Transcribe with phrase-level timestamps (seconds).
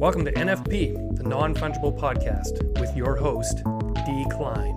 [0.00, 3.58] Welcome to NFP, the non fungible podcast, with your host,
[4.06, 4.24] D.
[4.30, 4.74] Kleine.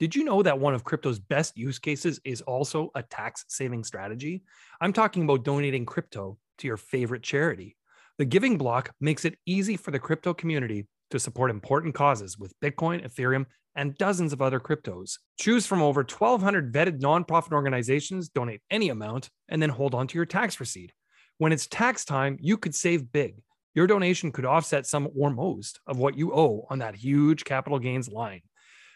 [0.00, 3.84] Did you know that one of crypto's best use cases is also a tax saving
[3.84, 4.42] strategy?
[4.80, 7.76] I'm talking about donating crypto to your favorite charity.
[8.18, 12.58] The Giving Block makes it easy for the crypto community to support important causes with
[12.60, 15.18] Bitcoin, Ethereum, and dozens of other cryptos.
[15.38, 20.18] Choose from over 1,200 vetted nonprofit organizations, donate any amount, and then hold on to
[20.18, 20.90] your tax receipt.
[21.40, 23.40] When it's tax time, you could save big.
[23.74, 27.78] Your donation could offset some or most of what you owe on that huge capital
[27.78, 28.42] gains line.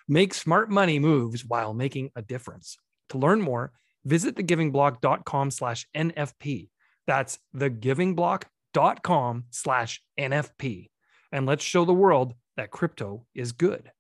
[0.09, 2.77] Make smart money moves while making a difference.
[3.09, 3.73] To learn more,
[4.05, 6.69] visit thegivingblock.com slash NFP.
[7.07, 10.91] That's thegivingblock.com slash NFP.
[11.33, 13.91] And let's show the world that crypto is good.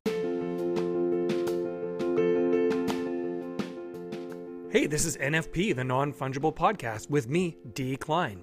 [4.75, 7.97] Hey, this is NFP, the non fungible podcast, with me, D.
[7.97, 8.43] Kleine.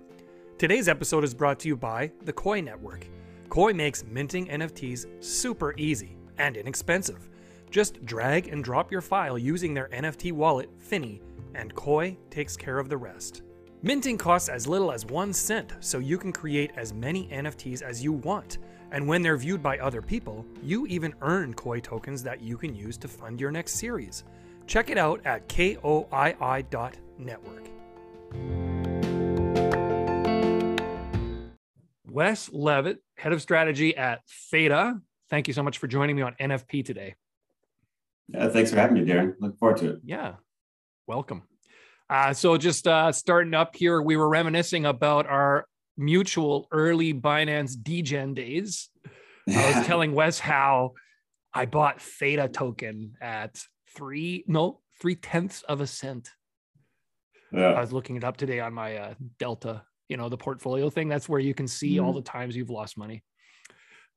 [0.58, 3.06] Today's episode is brought to you by the Koii Network.
[3.50, 7.30] Koii makes minting NFTs super easy and inexpensive.
[7.70, 11.20] Just drag and drop your file using their NFT wallet, Finnie,
[11.54, 13.42] and Koii takes care of the rest.
[13.82, 18.02] Minting costs as little as one cent, so you can create as many NFTs as
[18.02, 18.60] you want.
[18.94, 22.74] And when they're viewed by other people, you even earn Koii tokens that you can
[22.74, 24.24] use to fund your next series.
[24.72, 26.96] Check it out at koii.network.
[32.10, 34.98] Wes Levitt, head of strategy at Theta.
[35.30, 37.16] Thank you so much for joining me on NFP today.
[38.30, 39.34] Yeah, thanks for having me, Darren.
[39.42, 40.00] Look forward to it.
[40.06, 40.36] Yeah,
[41.06, 41.44] welcome.
[42.10, 45.66] Uh, so, just uh, starting up here, we were reminiscing about our
[45.98, 48.90] mutual early Binance degen days.
[49.54, 50.94] I was telling Wes how
[51.54, 53.62] I bought Theta token at
[53.96, 56.30] three no three tenths of a cent.
[57.52, 57.74] Yeah.
[57.74, 61.10] I was looking it up today on my uh, Delta, you know, the portfolio thing.
[61.10, 62.04] That's where you can see mm.
[62.04, 63.24] all the times you've lost money.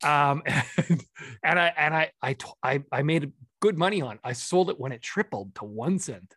[0.03, 1.05] Um, and,
[1.43, 4.19] and I and I I I I made good money on.
[4.23, 6.35] I sold it when it tripled to one cent.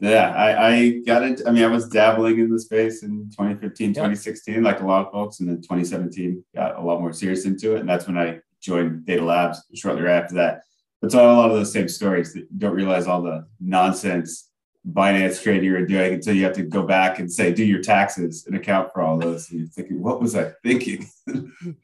[0.00, 1.42] Yeah, I, I got it.
[1.46, 5.12] I mean, I was dabbling in the space in 2015, 2016, like a lot of
[5.12, 8.40] folks, and then 2017 got a lot more serious into it, and that's when I
[8.60, 9.62] joined Theta Labs.
[9.74, 10.62] Shortly after that,
[11.02, 14.50] it's all a lot of those same stories that you don't realize all the nonsense
[14.90, 17.82] Binance trade you were doing until you have to go back and say, do your
[17.82, 19.50] taxes and account for all those.
[19.50, 21.08] And you're thinking, what was I thinking?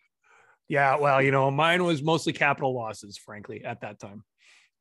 [0.68, 4.22] yeah, well, you know, mine was mostly capital losses, frankly, at that time.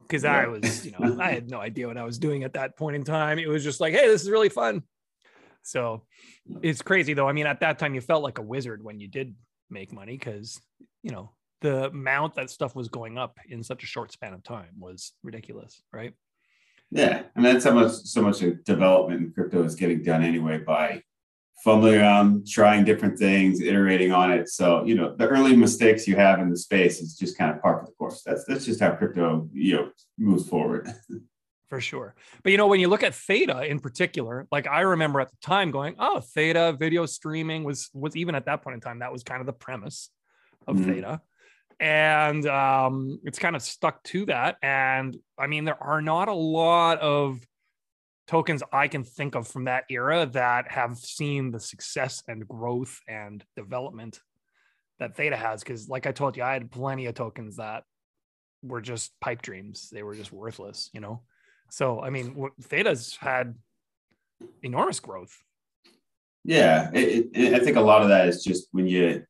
[0.01, 0.37] Because yeah.
[0.37, 2.95] I was, you know, I had no idea what I was doing at that point
[2.95, 3.39] in time.
[3.39, 4.83] It was just like, hey, this is really fun.
[5.63, 6.03] So
[6.61, 7.27] it's crazy though.
[7.27, 9.35] I mean, at that time, you felt like a wizard when you did
[9.69, 10.59] make money because,
[11.01, 14.43] you know, the amount that stuff was going up in such a short span of
[14.43, 16.13] time was ridiculous, right?
[16.89, 20.57] Yeah, and that's how much so much of development in crypto is getting done anyway
[20.57, 21.03] by
[21.63, 24.49] fumbling around, trying different things, iterating on it.
[24.49, 27.61] So you know the early mistakes you have in the space is just kind of
[27.61, 28.23] part of the course.
[28.25, 30.93] That's that's just how crypto you know moves forward.
[31.69, 32.15] For sure.
[32.43, 35.37] But you know, when you look at Theta in particular, like I remember at the
[35.41, 39.13] time going, oh, Theta video streaming was was even at that point in time, that
[39.13, 40.09] was kind of the premise
[40.67, 40.91] of mm-hmm.
[40.91, 41.21] Theta
[41.81, 44.57] and um, it's kind of stuck to that.
[44.61, 47.41] And I mean, there are not a lot of
[48.27, 53.01] tokens I can think of from that era that have seen the success and growth
[53.07, 54.21] and development
[54.99, 55.63] that Theta has.
[55.63, 57.83] Because, like I told you, I had plenty of tokens that
[58.61, 59.89] were just pipe dreams.
[59.91, 61.23] They were just worthless, you know.
[61.71, 63.55] So, I mean, Theta's had
[64.61, 65.35] enormous growth.
[66.43, 69.23] Yeah, it, it, I think a lot of that is just when you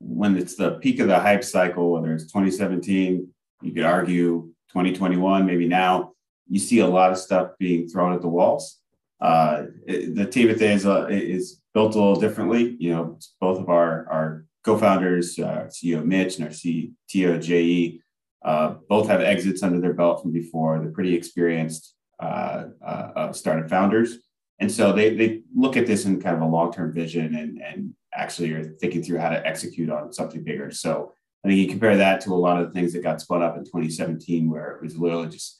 [0.00, 3.28] when it's the peak of the hype cycle, whether it's 2017,
[3.62, 6.12] you could argue 2021, maybe now,
[6.48, 8.80] you see a lot of stuff being thrown at the walls.
[9.20, 12.76] Uh, it, Theta is, uh, is built a little differently.
[12.78, 18.00] You know, both of our, our co-founders, uh, CEO Mitch and our CTO JE,
[18.44, 20.78] uh, both have exits under their belt from before.
[20.78, 24.18] They're pretty experienced uh, uh, startup founders.
[24.60, 27.94] And so they, they look at this in kind of a long-term vision and, and
[28.18, 30.70] actually are thinking through how to execute on something bigger.
[30.70, 31.12] So
[31.44, 33.56] I think you compare that to a lot of the things that got spun up
[33.56, 35.58] in 2017, where it was literally just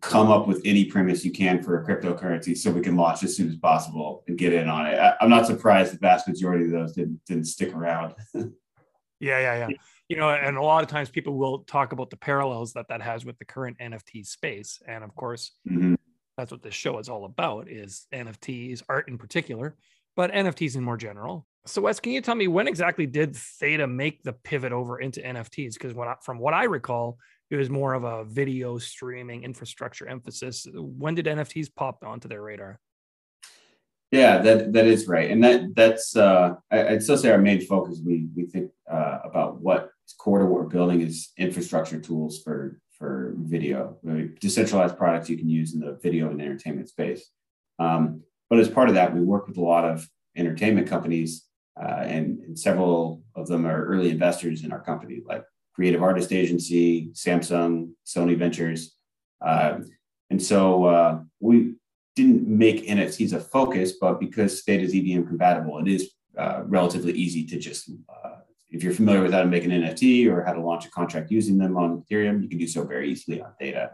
[0.00, 3.36] come up with any premise you can for a cryptocurrency so we can launch as
[3.36, 4.96] soon as possible and get in on it.
[4.98, 8.14] I, am not surprised the vast majority of those didn't didn't stick around.
[8.34, 8.50] yeah,
[9.20, 9.68] yeah, yeah.
[10.08, 13.00] You know, and a lot of times people will talk about the parallels that that
[13.00, 15.94] has with the current NFT space, and of course, mm-hmm.
[16.36, 19.74] that's what this show is all about: is NFTs, art in particular,
[20.16, 21.46] but NFTs in more general.
[21.66, 25.20] So, Wes, can you tell me when exactly did Theta make the pivot over into
[25.20, 25.74] NFTs?
[25.74, 27.16] Because from what I recall,
[27.50, 30.66] it was more of a video streaming infrastructure emphasis.
[30.74, 32.80] When did NFTs pop onto their radar?
[34.10, 37.60] Yeah, that that is right, and that that's uh, I, would still say our main
[37.62, 38.00] focus.
[38.04, 42.78] We we think uh, about what core to what we're building is infrastructure tools for
[42.98, 43.96] for video,
[44.40, 47.28] decentralized products you can use in the video and entertainment space.
[47.78, 51.44] Um, but as part of that, we work with a lot of entertainment companies,
[51.80, 55.42] uh, and, several of them are early investors in our company, like
[55.74, 58.94] Creative Artist Agency, Samsung, Sony Ventures.
[59.44, 59.80] Uh,
[60.30, 61.74] and so uh, we
[62.14, 67.12] didn't make NFTs a focus, but because Theta is EVM compatible, it is uh, relatively
[67.12, 68.36] easy to just, uh,
[68.70, 71.32] if you're familiar with how to make an NFT or how to launch a contract
[71.32, 73.90] using them on Ethereum, you can do so very easily on Theta.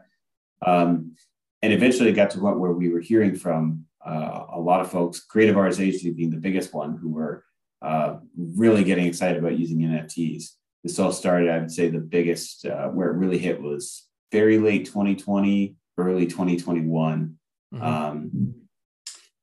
[0.64, 1.16] Um,
[1.62, 4.80] and eventually it got to the point where we were hearing from uh, a lot
[4.80, 7.44] of folks, Creative Artists Agency being the biggest one, who were
[7.82, 10.50] uh, really getting excited about using NFTs.
[10.82, 14.58] This all started, I would say, the biggest uh, where it really hit was very
[14.58, 17.36] late 2020, early 2021.
[17.74, 17.84] Mm-hmm.
[17.84, 18.54] Um,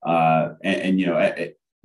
[0.05, 1.17] uh, and, and, you know,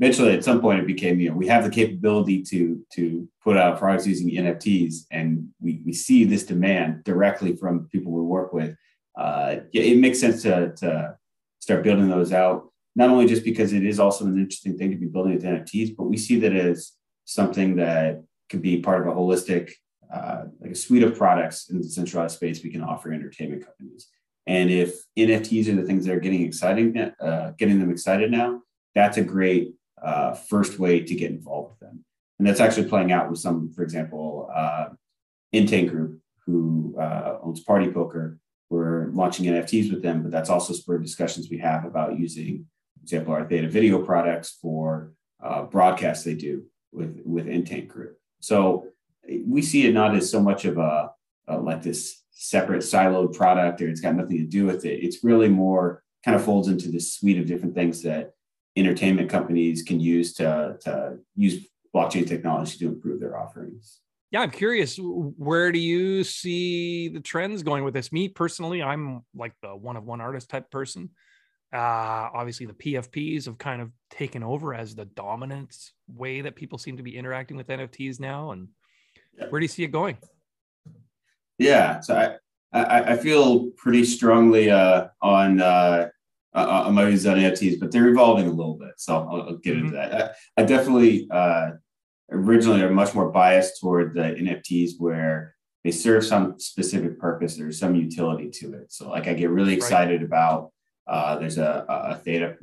[0.03, 3.57] eventually at some point it became, you know, we have the capability to to put
[3.57, 8.53] out products using NFTs, and we we see this demand directly from people we work
[8.53, 8.77] with.
[9.19, 11.17] Uh, it makes sense to to
[11.61, 12.72] start building those out.
[12.95, 15.97] Not only just because it is also an interesting thing to be building with NFTs,
[15.97, 16.93] but we see that as
[17.25, 19.73] something that could be part of a holistic,
[20.13, 24.09] uh, like a suite of products in the decentralized space we can offer entertainment companies.
[24.47, 28.61] And if NFTs are the things that are getting exciting, uh, getting them excited now,
[28.95, 32.05] that's a great uh, first way to get involved with them.
[32.39, 34.89] And that's actually playing out with some, for example, uh,
[35.53, 38.39] Group, who uh, owns Party Poker.
[38.71, 42.67] We're launching NFTs with them, but that's also spurred discussions we have about using,
[43.03, 45.13] example, our Theta video products for
[45.43, 48.19] uh, broadcasts they do with, with Entain Group.
[48.41, 48.87] So
[49.47, 51.11] we see it not as so much of a,
[51.49, 55.03] a like this separate siloed product or it's got nothing to do with it.
[55.03, 58.33] It's really more kind of folds into this suite of different things that
[58.77, 64.01] entertainment companies can use to, to use blockchain technology to improve their offerings.
[64.31, 64.99] Yeah, I'm curious.
[64.99, 68.13] Where do you see the trends going with this?
[68.13, 71.11] Me personally, I'm like the one of one artist type person.
[71.73, 75.75] Uh, obviously, the PFPs have kind of taken over as the dominant
[76.07, 78.51] way that people seem to be interacting with NFTs now.
[78.51, 78.69] And
[79.49, 80.19] where do you see it going?
[81.59, 82.37] Yeah, so I
[82.73, 86.09] I, I feel pretty strongly uh, on uh,
[86.55, 88.93] uh, on my views on NFTs, but they're evolving a little bit.
[88.97, 89.87] So I'll, I'll get mm-hmm.
[89.87, 90.37] into that.
[90.57, 91.71] I, I definitely uh,
[92.31, 95.55] originally are much more biased toward the NFTs where
[95.85, 97.57] they serve some specific purpose.
[97.57, 98.93] There's some utility to it.
[98.93, 100.27] So like I get really excited right.
[100.27, 100.73] about
[101.07, 102.57] uh, there's a, a theta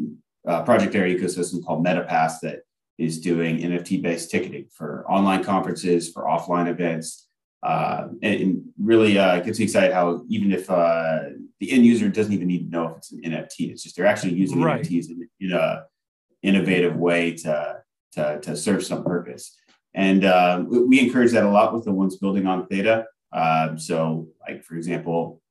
[0.47, 2.61] uh, project area ecosystem called MetaPass that
[2.97, 7.29] is doing NFT based ticketing for online conferences, for offline events
[7.63, 11.19] uh, and, really uh, gets me excited how even if uh,
[11.59, 14.05] the end user doesn't even need to know if it's an NFT, it's just they're
[14.05, 14.81] actually using right.
[14.81, 15.83] NFTs in, in, a
[16.41, 17.75] innovative way to,
[18.13, 19.57] to, to serve some purpose.
[19.93, 23.05] And uh, we encourage that a lot with the ones building on Theta.
[23.33, 25.41] Uh, so, like for example,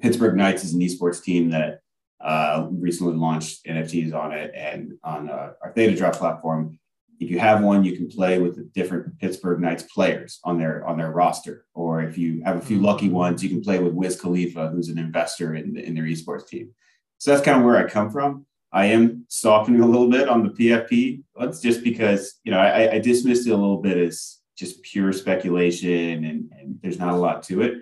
[0.00, 1.80] Pittsburgh Knights is an esports team that
[2.20, 6.78] uh, recently launched NFTs on it and on uh, our Theta Drop platform
[7.18, 10.86] if you have one, you can play with the different Pittsburgh Knights players on their
[10.86, 11.64] on their roster.
[11.74, 13.14] Or if you have a few lucky mm-hmm.
[13.14, 16.70] ones, you can play with Wiz Khalifa, who's an investor in, in their esports team.
[17.18, 18.46] So that's kind of where I come from.
[18.72, 21.22] I am softening a little bit on the PFP.
[21.38, 25.12] That's just because you know I, I dismissed it a little bit as just pure
[25.12, 27.74] speculation, and, and there's not a lot to it.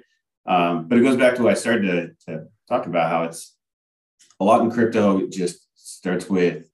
[0.46, 3.53] Um, but it goes back to what I started to, to talk about how it's
[4.44, 5.26] a lot in crypto.
[5.28, 6.68] just starts with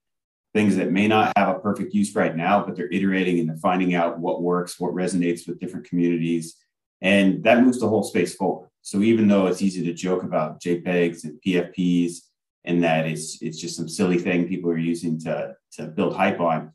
[0.53, 3.55] things that may not have a perfect use right now, but they're iterating and they're
[3.57, 6.57] finding out what works, what resonates with different communities.
[6.99, 8.69] And that moves the whole space forward.
[8.81, 12.17] So even though it's easy to joke about JPEGs and PFPs
[12.65, 16.41] and that it's it's just some silly thing people are using to, to build hype
[16.41, 16.73] on,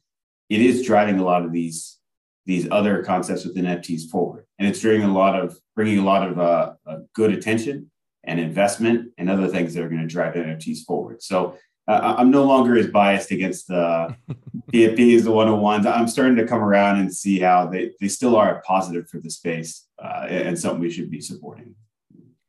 [0.48, 1.98] it is driving a lot of these
[2.46, 4.46] these other concepts within NFTs forward.
[4.58, 7.90] And it's bringing a lot of bringing a lot of uh, uh, good attention
[8.26, 11.22] and investment and other things that are going to drive NFTs forward.
[11.22, 11.56] So
[11.88, 14.16] uh, I'm no longer as biased against the
[14.72, 15.86] PFPs, the 101s.
[15.86, 19.20] I'm starting to come around and see how they, they still are a positive for
[19.20, 21.74] the space uh, and something we should be supporting.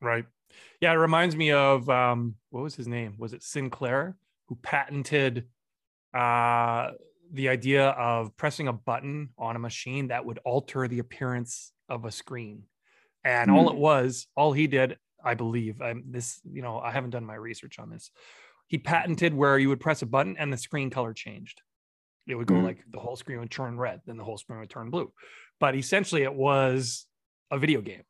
[0.02, 0.26] Right.
[0.82, 3.16] Yeah, it reminds me of um, what was his name?
[3.18, 4.16] Was it Sinclair
[4.48, 5.48] who patented
[6.14, 6.92] uh,
[7.32, 12.06] the idea of pressing a button on a machine that would alter the appearance of
[12.06, 12.64] a screen?
[13.24, 13.56] And mm.
[13.56, 13.76] all hmm.
[13.76, 17.36] it was, all he did, I believe, I'm, this, you know, I haven't done my
[17.36, 18.12] research on this
[18.68, 21.62] he patented where you would press a button and the screen color changed.
[22.28, 22.66] It would go mm-hmm.
[22.66, 25.12] like the whole screen would turn red, then the whole screen would turn blue.
[25.60, 27.08] But essentially, it was
[27.50, 28.04] a video game,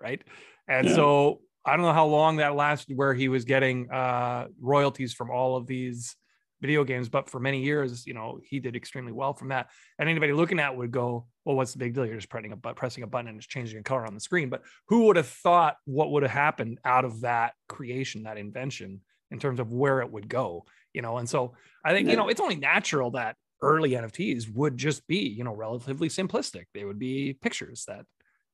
[0.00, 0.20] right?
[0.68, 0.94] And yeah.
[0.96, 5.30] so I don't know how long that lasted, where he was getting uh, royalties from
[5.30, 6.16] all of these
[6.60, 9.68] video games, but for many years, you know, he did extremely well from that.
[9.98, 12.06] And anybody looking at would go, well, what's the big deal?
[12.06, 14.20] You're just pressing a button, pressing a button and it's changing a color on the
[14.20, 14.48] screen.
[14.48, 19.00] But who would have thought what would have happened out of that creation, that invention,
[19.30, 20.64] in terms of where it would go?
[20.94, 24.76] You know, and so I think, you know, it's only natural that early NFTs would
[24.76, 26.64] just be, you know, relatively simplistic.
[26.74, 28.06] They would be pictures that,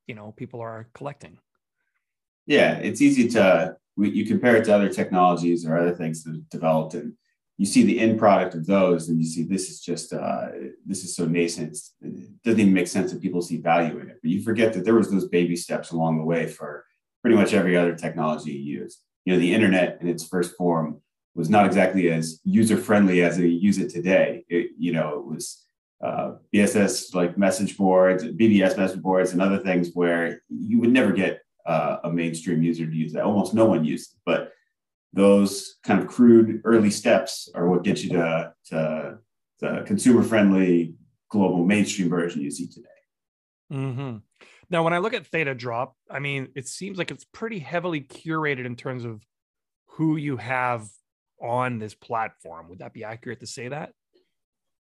[0.07, 1.37] you know, people are collecting.
[2.45, 6.49] Yeah, it's easy to you compare it to other technologies or other things that have
[6.49, 7.13] developed, and
[7.57, 10.47] you see the end product of those, and you see this is just uh,
[10.85, 11.77] this is so nascent.
[12.01, 14.19] It doesn't even make sense that people see value in it.
[14.21, 16.85] But you forget that there was those baby steps along the way for
[17.21, 18.99] pretty much every other technology you use.
[19.25, 21.01] You know, the internet in its first form
[21.35, 24.45] was not exactly as user friendly as we use it today.
[24.49, 25.63] It, you know, it was
[26.03, 31.11] uh, BSS like message boards, BBS message boards, and other things where you would never
[31.11, 33.23] get uh, a mainstream user to use that.
[33.23, 34.51] Almost no one used it, but
[35.13, 39.19] those kind of crude early steps are what get you to, to
[39.59, 40.95] the consumer friendly
[41.29, 42.87] global mainstream version you see today.
[43.71, 44.17] Mm-hmm.
[44.69, 48.01] Now, when I look at Theta Drop, I mean, it seems like it's pretty heavily
[48.01, 49.21] curated in terms of
[49.85, 50.87] who you have
[51.39, 52.69] on this platform.
[52.69, 53.91] Would that be accurate to say that?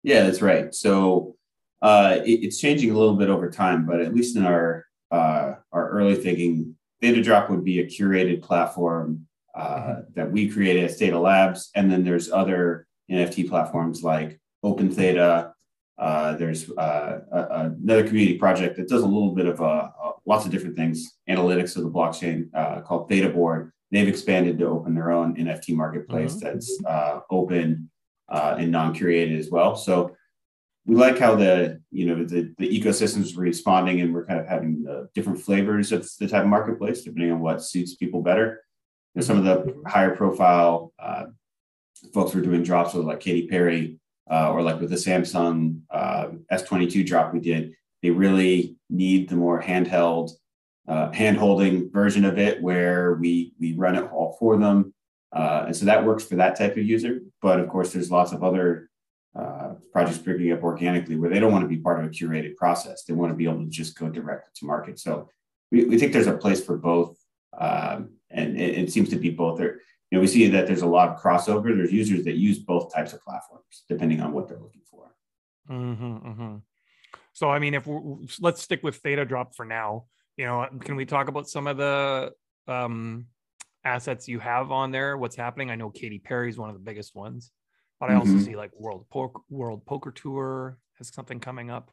[0.02, 0.74] Yeah, that's right.
[0.74, 1.36] So
[1.82, 5.56] uh, it, it's changing a little bit over time, but at least in our uh,
[5.72, 10.92] our early thinking, Theta Drop would be a curated platform uh, that we created at
[10.92, 15.52] Theta Labs, and then there's other NFT platforms like Open Theta.
[15.98, 20.12] Uh, there's uh, a, another community project that does a little bit of uh, uh,
[20.24, 23.72] lots of different things, analytics of the blockchain uh, called Theta Board.
[23.90, 26.46] They've expanded to open their own NFT marketplace mm-hmm.
[26.46, 27.90] that's open
[28.28, 29.76] and non-curated as well.
[29.76, 30.16] So
[30.86, 34.48] we like how the you know the, the ecosystem is responding and we're kind of
[34.48, 38.62] having different flavors of the type of marketplace depending on what suits people better
[39.14, 41.26] you know, some of the higher profile uh,
[42.12, 43.98] folks were doing drops with like Katy Perry
[44.30, 49.36] uh, or like with the Samsung uh, S22 drop we did they really need the
[49.36, 50.32] more handheld
[50.88, 54.92] uh, hand holding version of it where we we run it all for them
[55.32, 58.32] uh, and so that works for that type of user but of course there's lots
[58.32, 58.88] of other
[59.34, 62.54] uh, projects picking up organically where they don't want to be part of a curated
[62.56, 63.04] process.
[63.04, 64.98] They want to be able to just go direct to market.
[64.98, 65.30] So
[65.70, 67.16] we, we think there's a place for both.
[67.58, 69.80] Um, and it, it, seems to be both there.
[70.10, 71.74] You know, we see that there's a lot of crossover.
[71.74, 75.14] There's users that use both types of platforms depending on what they're looking for.
[75.70, 76.56] Mm-hmm, mm-hmm.
[77.32, 77.88] So, I mean, if
[78.40, 80.04] let's stick with Theta Drop for now,
[80.36, 82.32] you know, can we talk about some of the
[82.68, 83.26] um,
[83.84, 85.16] assets you have on there?
[85.16, 85.70] What's happening?
[85.70, 87.50] I know Katy Perry is one of the biggest ones.
[88.02, 88.42] But I also mm-hmm.
[88.42, 91.92] see like World Poker World Poker Tour has something coming up.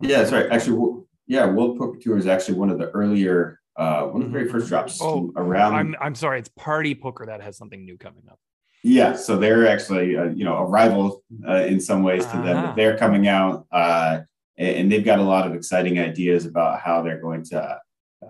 [0.00, 0.50] Yeah, that's right.
[0.50, 4.32] Actually, yeah, World Poker Tour is actually one of the earlier, uh, one of the
[4.32, 5.74] very first drops oh, around.
[5.74, 8.38] I'm I'm sorry, it's Party Poker that has something new coming up.
[8.82, 12.74] Yeah, so they're actually uh, you know a rival uh, in some ways to them.
[12.76, 14.20] They're coming out, uh,
[14.56, 17.80] and they've got a lot of exciting ideas about how they're going to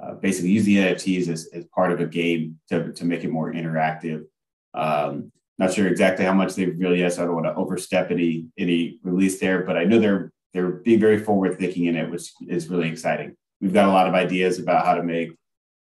[0.01, 3.31] uh, basically use the NFTs as, as part of a game to to make it
[3.31, 4.25] more interactive.
[4.73, 8.11] Um, not sure exactly how much they've really yet, so I don't want to overstep
[8.11, 12.11] any any release there, but I know they're they're being very forward thinking in it,
[12.11, 13.37] which is really exciting.
[13.61, 15.31] We've got a lot of ideas about how to make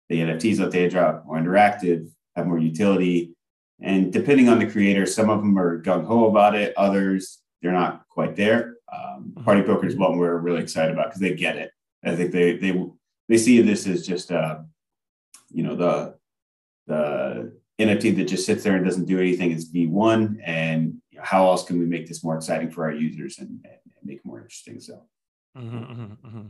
[0.09, 3.35] the NFTs that they drop more interactive, have more utility,
[3.80, 7.73] and depending on the creator, some of them are gung ho about it, others they're
[7.73, 8.76] not quite there.
[8.92, 9.44] Um, mm-hmm.
[9.44, 11.71] Party poker is one we're really excited about because they get it.
[12.04, 12.85] I think they they
[13.28, 14.59] they see this as just uh,
[15.50, 16.14] you know the
[16.87, 20.40] the NFT that just sits there and doesn't do anything is V1.
[20.44, 24.18] And how else can we make this more exciting for our users and, and make
[24.18, 24.78] it more interesting?
[24.80, 25.02] So,
[25.56, 26.47] mm-hmm, mm-hmm, mm-hmm.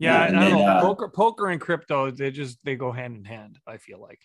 [0.00, 0.66] Yeah, yeah I don't know.
[0.66, 3.58] Uh, poker, poker and crypto, they just they go hand in hand.
[3.66, 4.20] I feel like,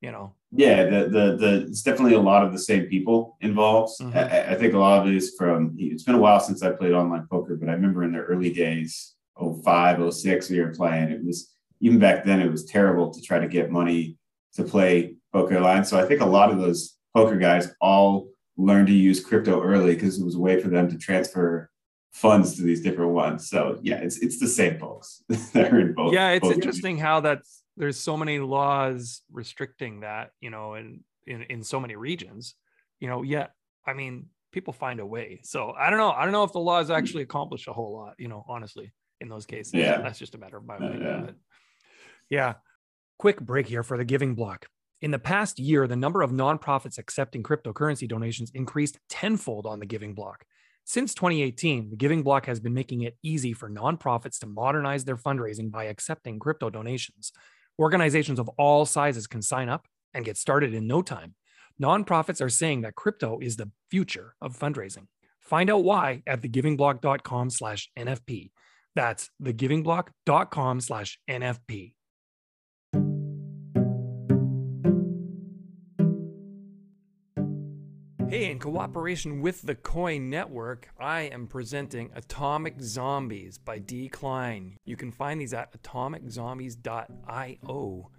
[0.00, 0.34] you know.
[0.52, 3.98] Yeah, the the the it's definitely a lot of the same people involved.
[4.00, 4.18] Mm-hmm.
[4.18, 5.74] I, I, think a lot of it is from.
[5.78, 8.52] It's been a while since I played online poker, but I remember in the early
[8.52, 11.10] days, 05, 06, we were playing.
[11.10, 12.40] It was even back then.
[12.40, 14.18] It was terrible to try to get money
[14.54, 15.84] to play poker line.
[15.84, 18.28] So I think a lot of those poker guys all
[18.58, 21.70] learned to use crypto early because it was a way for them to transfer
[22.12, 23.48] funds to these different ones.
[23.48, 26.12] So yeah, it's it's the same folks that are in both.
[26.12, 31.00] Yeah, it's both interesting how that's there's so many laws restricting that, you know, in
[31.26, 32.54] in in so many regions.
[33.00, 33.48] You know, yeah,
[33.86, 35.40] I mean, people find a way.
[35.44, 36.10] So I don't know.
[36.10, 36.92] I don't know if the laws hmm.
[36.92, 39.74] actually accomplish a whole lot, you know, honestly, in those cases.
[39.74, 40.00] Yeah.
[40.00, 41.02] That's just a matter of my uh, opinion.
[41.02, 41.20] Yeah.
[41.24, 41.34] But
[42.28, 42.54] yeah.
[43.18, 44.66] Quick break here for the giving block.
[45.02, 49.86] In the past year, the number of nonprofits accepting cryptocurrency donations increased tenfold on the
[49.86, 50.44] Giving Block.
[50.92, 55.16] Since 2018, the Giving Block has been making it easy for nonprofits to modernize their
[55.16, 57.30] fundraising by accepting crypto donations.
[57.78, 61.36] Organizations of all sizes can sign up and get started in no time.
[61.80, 65.06] Nonprofits are saying that crypto is the future of fundraising.
[65.38, 68.50] Find out why at thegivingblock.com slash NFP.
[68.96, 71.92] That's thegivingblock.com slash NFP.
[78.40, 84.08] In cooperation with the Koii Network, I am presenting Atomic Zombies by D.
[84.08, 84.78] Kleine.
[84.86, 88.10] You can find these at atomiczombies.io.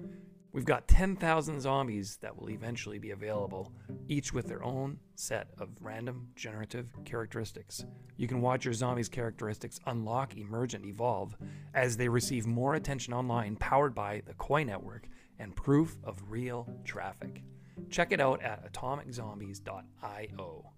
[0.54, 3.74] We've got 10,000 zombies that will eventually be available,
[4.08, 7.84] each with their own set of random generative characteristics.
[8.16, 11.36] You can watch your zombies' characteristics unlock, emerge, and evolve
[11.74, 15.08] as they receive more attention online, powered by the Koii Network
[15.40, 17.42] and proof of real traffic.
[17.90, 20.72] Check it out at atomiczombies.io.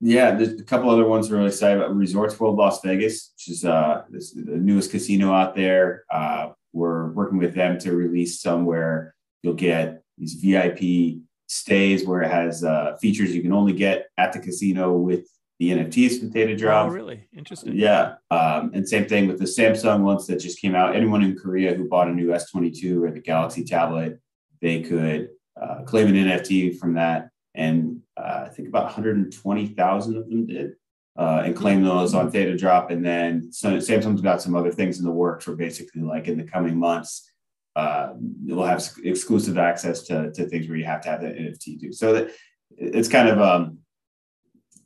[0.00, 1.96] Yeah, there's a couple other ones we're really excited about.
[1.96, 6.04] Resorts World Las Vegas, which is uh, this, the newest casino out there.
[6.10, 12.30] Uh, we're working with them to release somewhere you'll get these VIP stays where it
[12.30, 15.26] has uh, features you can only get at the casino with
[15.58, 16.88] the NFTs from Theta Drop.
[16.88, 17.28] Oh, really?
[17.36, 17.74] Interesting.
[17.74, 18.14] Yeah.
[18.30, 20.94] Um, and same thing with the Samsung ones that just came out.
[20.94, 24.20] Anyone in Korea who bought a new S22 or the Galaxy tablet,
[24.60, 30.28] they could uh, claim an NFT from that and uh, I think about 120,000 of
[30.28, 30.72] them did,
[31.16, 32.90] uh, and claim those on Theta Drop.
[32.90, 36.44] And then Samsung's got some other things in the works where basically, like in the
[36.44, 37.30] coming months,
[37.74, 41.80] uh, we'll have exclusive access to, to things where you have to have that NFT
[41.80, 41.92] too.
[41.92, 42.30] So that
[42.76, 43.78] it's kind of um,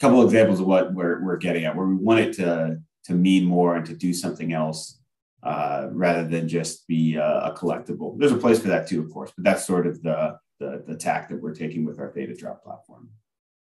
[0.02, 3.14] couple of examples of what we're, we're getting at, where we want it to to
[3.14, 5.00] mean more and to do something else
[5.42, 8.16] uh, rather than just be a, a collectible.
[8.18, 10.96] There's a place for that too, of course, but that's sort of the the, the
[10.96, 13.10] tack that we're taking with our Theta Drop platform.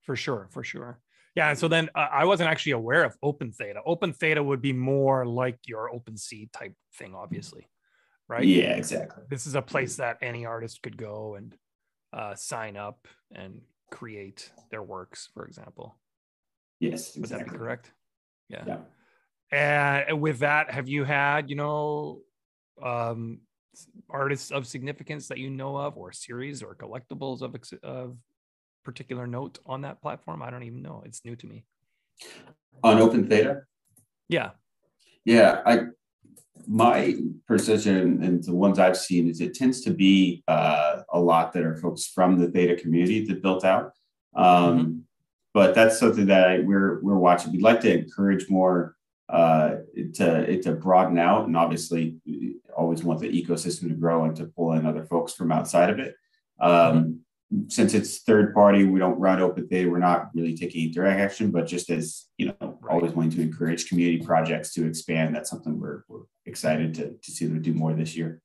[0.01, 0.99] For sure, for sure.
[1.35, 1.49] Yeah.
[1.49, 3.81] And so then uh, I wasn't actually aware of Open Theta.
[3.85, 7.69] Open Theta would be more like your OpenSea type thing, obviously.
[8.27, 8.43] Right.
[8.43, 9.23] Yeah, exactly.
[9.29, 11.55] This is a place that any artist could go and
[12.11, 15.97] uh, sign up and create their works, for example.
[16.79, 17.15] Yes.
[17.15, 17.21] Exactly.
[17.21, 17.91] Would that be correct?
[18.49, 18.63] Yeah.
[18.65, 18.77] yeah.
[19.51, 22.21] And with that, have you had, you know,
[22.83, 23.41] um,
[24.09, 28.17] artists of significance that you know of, or series or collectibles of of
[28.83, 30.41] particular note on that platform?
[30.41, 31.03] I don't even know.
[31.05, 31.65] It's new to me.
[32.83, 33.61] On Open Theta.
[34.27, 34.51] Yeah.
[35.25, 35.87] Yeah, I
[36.67, 37.15] my
[37.47, 41.63] perception and the ones I've seen is it tends to be uh, a lot that
[41.63, 43.93] are folks from the Theta community that built out.
[44.35, 44.99] Um, mm-hmm.
[45.53, 47.51] But that's something that I, we're we're watching.
[47.51, 48.95] We'd like to encourage more
[49.27, 49.77] uh,
[50.15, 52.17] to to broaden out, and obviously,
[52.75, 55.99] always want the ecosystem to grow and to pull in other folks from outside of
[55.99, 56.15] it.
[56.59, 57.21] Um,
[57.67, 59.89] since it's third party, we don't run open theta.
[59.89, 62.93] We're not really taking direct action, but just as you know, right.
[62.93, 65.35] always wanting to encourage community projects to expand.
[65.35, 68.41] That's something we're, we're excited to, to see them do more this year.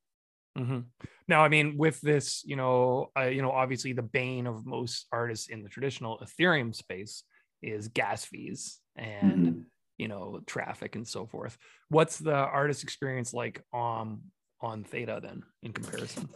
[0.57, 0.81] Mm-hmm.
[1.27, 5.07] Now, I mean, with this, you know, uh, you know, obviously the bane of most
[5.11, 7.25] artists in the traditional Ethereum space
[7.63, 9.61] is gas fees and mm-hmm.
[9.97, 11.57] you know traffic and so forth.
[11.89, 14.23] What's the artist experience like um
[14.61, 16.29] on theta then in comparison?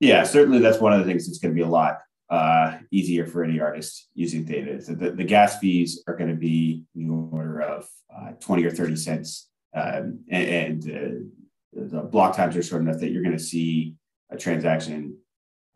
[0.00, 3.26] Yeah certainly that's one of the things that's going to be a lot uh, easier
[3.26, 4.80] for any artist using theta.
[4.80, 8.64] So the, the gas fees are going to be in the order of uh, 20
[8.64, 13.22] or 30 cents um, and, and uh, the block times are short enough that you're
[13.22, 13.94] going to see
[14.30, 15.16] a transaction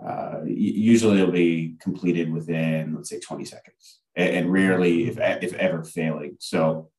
[0.05, 5.85] uh, usually it'll be completed within let's say 20 seconds and, rarely if, if ever
[5.85, 6.91] failing so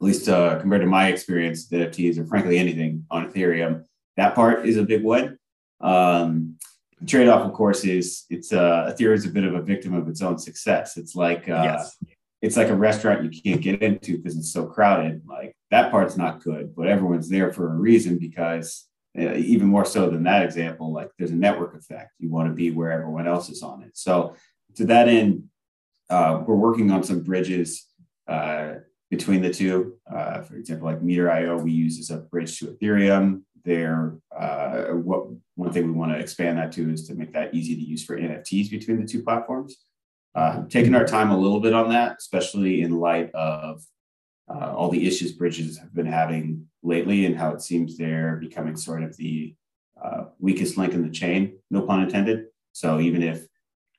[0.00, 3.84] at least uh, compared to my experience, the NFTs or frankly anything on Ethereum,
[4.16, 5.38] that part is a big win.
[5.82, 6.56] Um,
[7.00, 10.08] the trade-off, of course, is it's uh, Ethereum is a bit of a victim of
[10.08, 10.96] its own success.
[10.96, 11.96] It's like uh, yes.
[12.40, 15.20] it's like a restaurant you can't get into because it's so crowded.
[15.26, 20.08] Like that part's not good, but everyone's there for a reason because even more so
[20.08, 22.12] than that example, like there's a network effect.
[22.18, 23.90] You want to be where everyone else is on it.
[23.94, 24.36] So
[24.76, 25.44] to that end,
[26.08, 27.86] uh, we're working on some bridges
[28.28, 28.74] uh,
[29.10, 29.96] between the two.
[30.10, 33.42] Uh, for example, like Meter.io, we use as a bridge to Ethereum.
[33.64, 37.54] There, uh, what one thing we want to expand that to is to make that
[37.54, 39.76] easy to use for NFTs between the two platforms.
[40.34, 43.82] Uh, taking our time a little bit on that, especially in light of
[44.48, 48.76] uh, all the issues bridges have been having lately, and how it seems they're becoming
[48.76, 49.54] sort of the
[50.02, 51.58] uh, weakest link in the chain.
[51.70, 52.46] No pun intended.
[52.72, 53.46] So even if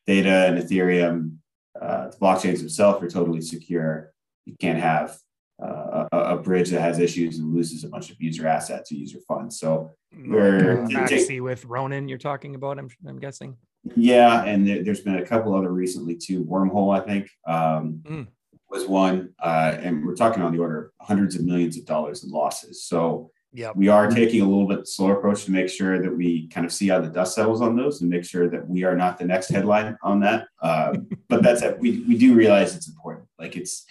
[0.06, 1.38] Theta and Ethereum,
[1.80, 4.13] uh, the blockchains themselves are totally secure,
[4.46, 5.17] you can't have
[5.62, 8.96] uh, a, a, bridge that has issues and loses a bunch of user assets or
[8.96, 9.60] user funds.
[9.60, 9.91] So
[10.26, 13.56] we're Maxi with Ronin you're talking about, I'm, I'm guessing.
[13.96, 16.44] Yeah, and there, has been a couple other recently too.
[16.44, 18.28] Wormhole, I think, um, mm.
[18.71, 22.23] Was one, uh, and we're talking on the order of hundreds of millions of dollars
[22.23, 22.84] in losses.
[22.84, 26.47] So Yeah, we are taking a little bit slower approach to make sure that we
[26.47, 28.95] kind of see how the dust settles on those and make sure that we are
[28.95, 30.47] not the next headline on that.
[30.62, 30.95] Uh,
[31.27, 31.77] but that's it.
[31.79, 33.27] We we do realize it's important.
[33.38, 33.86] Like it's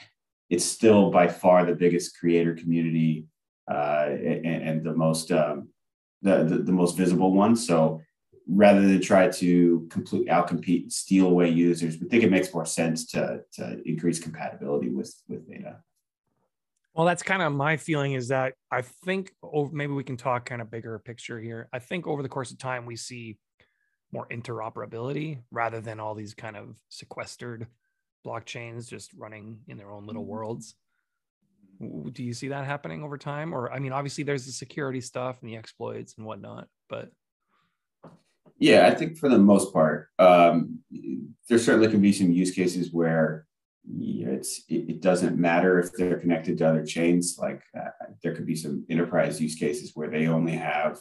[0.49, 3.27] it's still by far the biggest creator community
[3.71, 5.69] uh, and, and, the most um,
[6.23, 7.55] the, the, the most visible one.
[7.55, 8.01] So
[8.53, 12.67] rather than try to completely outcompete and steal away users, we think it makes more
[12.67, 15.79] sense to to increase compatibility with with Theta.
[16.95, 20.47] Well, that's kind of my feeling is that I think over, maybe we can talk
[20.47, 21.69] kind of bigger picture here.
[21.73, 23.39] I think over the course of time, we see
[24.13, 27.69] more interoperability rather than all these kind of sequestered
[28.27, 30.33] blockchains just running in their own little mm-hmm.
[30.33, 30.75] worlds.
[32.13, 33.55] Do you see that happening over time?
[33.55, 37.11] Or, I mean, obviously there's the security stuff and the exploits and whatnot, but.
[38.61, 40.81] Yeah, I think for the most part, um,
[41.49, 43.47] there certainly can be some use cases where
[43.99, 47.39] it's it, doesn't matter if they're connected to other chains.
[47.39, 47.89] Like uh,
[48.23, 51.01] there could be some enterprise use cases where they only have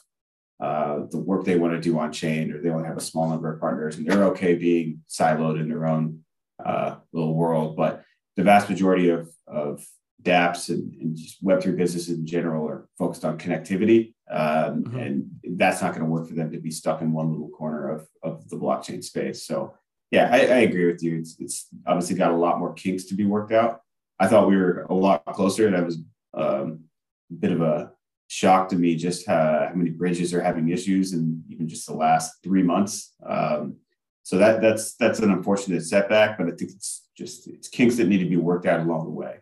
[0.62, 3.30] uh, the work they want to do on chain, or they only have a small
[3.30, 6.22] number of partners, and they're okay being siloed in their own
[6.66, 7.76] uh, little world.
[7.76, 8.04] But
[8.38, 9.86] the vast majority of of
[10.24, 14.14] dApps and, and just Web3 businesses in general are focused on connectivity.
[14.30, 15.00] Um, mm-hmm.
[15.00, 17.90] And that's not going to work for them to be stuck in one little corner
[17.90, 19.44] of, of the blockchain space.
[19.44, 19.74] So
[20.12, 21.20] yeah, I, I agree with you.
[21.20, 23.82] It's, it's obviously got a lot more kinks to be worked out.
[24.20, 25.66] I thought we were a lot closer.
[25.66, 25.98] and That was
[26.34, 26.86] um,
[27.32, 27.92] a bit of a
[28.28, 31.94] shock to me just how, how, many bridges are having issues in even just the
[31.94, 33.14] last three months.
[33.26, 33.78] Um,
[34.24, 38.08] so that that's that's an unfortunate setback, but I think it's just it's kinks that
[38.08, 39.38] need to be worked out along the way.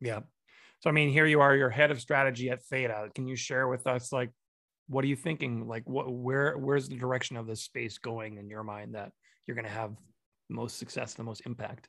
[0.00, 0.20] Yeah.
[0.82, 3.08] So I mean, here you are, you're head of strategy at Theta.
[3.14, 4.30] Can you share with us like
[4.88, 5.68] what are you thinking?
[5.68, 9.12] Like what where where's the direction of this space going in your mind that
[9.46, 9.92] you're going to have
[10.48, 11.88] most success, the most impact.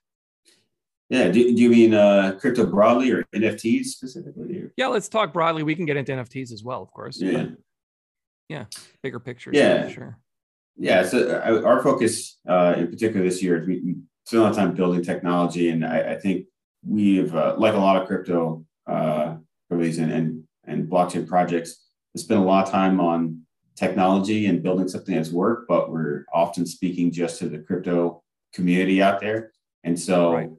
[1.10, 1.30] Yeah.
[1.30, 4.70] Do, do you mean uh, crypto broadly or NFTs specifically?
[4.78, 5.64] Yeah, let's talk broadly.
[5.64, 7.20] We can get into NFTs as well, of course.
[7.20, 7.48] Yeah.
[8.48, 8.66] yeah.
[9.02, 9.52] Bigger picture.
[9.54, 9.90] Yeah.
[9.90, 10.18] Sure.
[10.78, 11.04] Yeah.
[11.04, 14.58] So uh, our focus uh, in particular this year is we, spend a lot of
[14.58, 15.70] time building technology.
[15.70, 16.46] And I, I think
[16.88, 19.36] we've, uh, like a lot of crypto uh,
[19.70, 23.42] companies and, and, and blockchain projects, spend a lot of time on
[23.76, 29.02] technology and building something that's work, but we're often speaking just to the crypto community
[29.02, 29.52] out there.
[29.84, 30.50] And so right.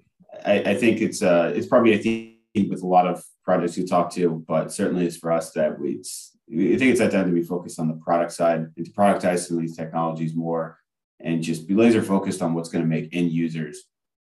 [0.44, 3.84] I, I, think it's uh, it's probably a theme with a lot of projects we
[3.84, 6.02] talk to, but certainly it's for us that we
[6.50, 9.46] I think it's that time to be focused on the product side and to productize
[9.46, 10.78] some of these technologies more
[11.20, 13.84] and just be laser focused on what's going to make end users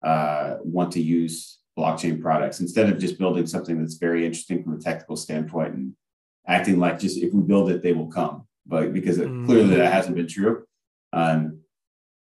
[0.04, 4.74] uh, want to use blockchain products instead of just building something that's very interesting from
[4.74, 5.94] a technical standpoint and
[6.48, 9.46] acting like just if we build it, they will come but because mm.
[9.46, 10.66] clearly that hasn't been true.
[11.14, 11.60] Um,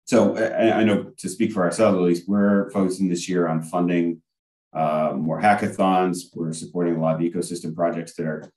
[0.05, 3.61] so I, I, know to speak for ourselves, at least, we're focusing this year on
[3.61, 4.21] funding
[4.73, 6.25] uh, more hackathons.
[6.35, 8.51] We're supporting a lot of ecosystem projects that are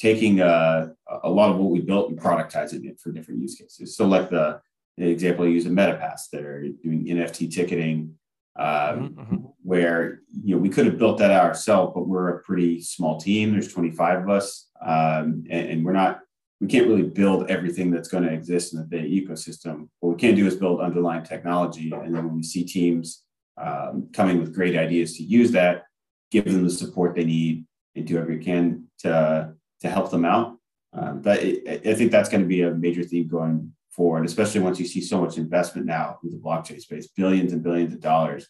[0.00, 0.88] taking uh,
[1.22, 3.96] a lot of what we built and productizing it for different use cases.
[3.96, 4.60] So, like the,
[4.96, 8.14] the example I use in MetaPass, that are doing NFT ticketing,
[8.56, 9.36] um, mm-hmm, mm-hmm.
[9.62, 13.18] where you know we could have built that out ourselves, but we're a pretty small
[13.18, 13.52] team.
[13.52, 16.20] There's 25 of us, um, and, and, we're not
[16.60, 19.88] we can't really build everything that's going to exist in the Theta ecosystem.
[20.00, 21.92] What we can do is build underlying technology.
[21.92, 23.22] And then when we see teams
[23.56, 25.84] um, coming with great ideas to use that,
[26.30, 30.24] give them the support they need and do everything we can to, to help them
[30.24, 30.56] out.
[30.92, 34.60] Um, but it, I think that's going to be a major theme going forward, especially
[34.60, 38.00] once you see so much investment now in the blockchain space, billions and billions of
[38.00, 38.46] dollars.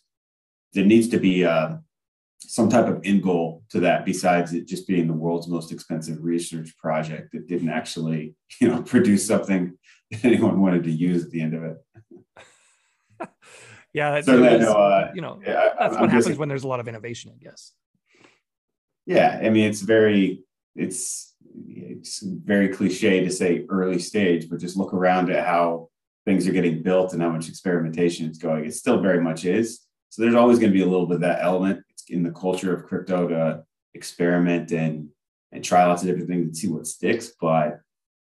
[0.74, 1.78] There needs to be uh,
[2.40, 6.22] some type of end goal to that besides it just being the world's most expensive
[6.22, 9.76] research project that didn't actually you know produce something
[10.11, 11.76] that anyone wanted to use at the end of it
[13.92, 16.78] yeah that's, so uh, you know yeah, that's I'm what happens when there's a lot
[16.78, 17.72] of innovation i guess
[19.06, 20.44] yeah i mean it's very
[20.76, 21.27] it's
[21.66, 25.88] it's very cliche to say early stage but just look around at how
[26.24, 29.86] things are getting built and how much experimentation is going it still very much is
[30.10, 32.74] so there's always going to be a little bit of that element in the culture
[32.74, 35.08] of crypto to experiment and
[35.52, 37.32] and try lots of different things and see what sticks.
[37.40, 37.80] But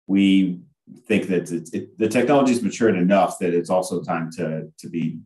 [0.08, 0.62] we
[1.08, 5.20] think that it, the technology is matured enough that it's also time to to be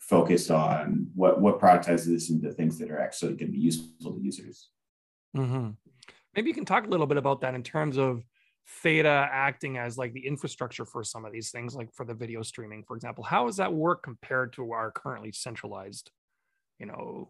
[0.00, 4.12] focused on what what productizes this into things that are actually going to be useful
[4.12, 4.68] to users.
[5.36, 5.70] Mm-hmm.
[6.36, 8.22] Maybe you can talk a little bit about that in terms of
[8.82, 12.42] Theta acting as like the infrastructure for some of these things, like for the video
[12.42, 13.22] streaming, for example.
[13.22, 16.10] How does that work compared to our currently centralized,
[16.78, 17.28] you know,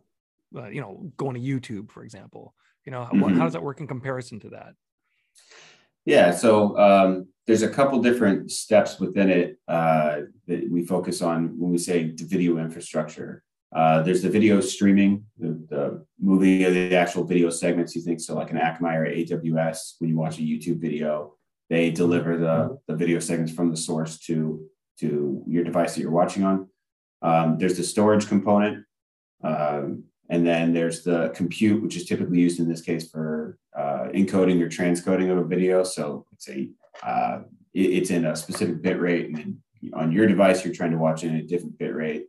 [0.57, 2.55] uh, you know, going to YouTube, for example?
[2.87, 3.21] You know, mm-hmm.
[3.21, 4.75] how, how does that work in comparison to that?
[6.05, 11.59] Yeah, so um, there's a couple different steps within it uh, that we focus on
[11.59, 13.43] when we say video infrastructure.
[13.74, 17.96] Uh, there's the video streaming, the, the movie of the actual video segments.
[17.96, 19.94] You think so, like an Akamai or AWS.
[19.98, 21.34] When you watch a YouTube video,
[21.68, 24.64] they deliver the, the video segments from the source to
[25.00, 26.68] to your device that you're watching on.
[27.20, 28.84] Um, there's the storage component,
[29.42, 34.06] um, and then there's the compute, which is typically used in this case for uh,
[34.14, 35.82] encoding or transcoding of a video.
[35.82, 36.70] So it's a
[37.02, 37.40] uh,
[37.72, 39.62] it, it's in a specific bit rate, and then
[39.94, 42.26] on your device you're trying to watch in a different bit rate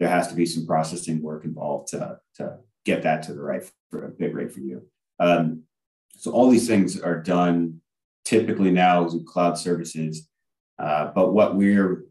[0.00, 3.62] there has to be some processing work involved to, to get that to the right
[3.92, 4.82] a bit rate for you.
[5.20, 5.62] Um,
[6.16, 7.80] so all these things are done
[8.24, 10.28] typically now with cloud services.
[10.78, 12.04] Uh, but what we're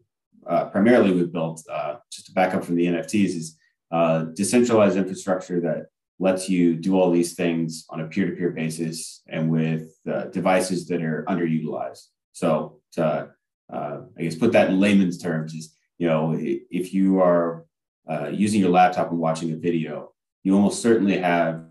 [0.46, 3.58] uh, primarily we've built, uh, just to back up from the NFTs, is
[3.90, 5.86] uh, decentralized infrastructure that
[6.18, 11.02] lets you do all these things on a peer-to-peer basis and with uh, devices that
[11.02, 12.06] are underutilized.
[12.32, 13.30] So to,
[13.72, 17.64] uh, I guess, put that in layman's terms is, you know, if you are
[18.08, 20.12] uh, using your laptop and watching a video,
[20.42, 21.64] you almost certainly have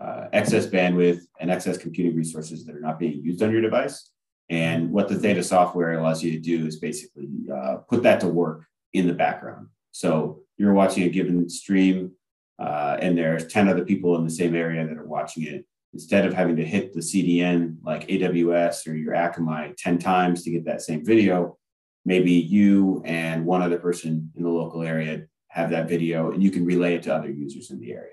[0.00, 4.10] uh, excess bandwidth and excess computing resources that are not being used on your device.
[4.48, 8.28] And what the Theta software allows you to do is basically uh, put that to
[8.28, 9.68] work in the background.
[9.92, 12.12] So you're watching a given stream,
[12.58, 15.64] uh, and there's 10 other people in the same area that are watching it.
[15.94, 20.50] Instead of having to hit the CDN like AWS or your Akamai 10 times to
[20.50, 21.58] get that same video,
[22.04, 26.50] maybe you and one other person in the local area have that video and you
[26.50, 28.08] can relay it to other users in the area.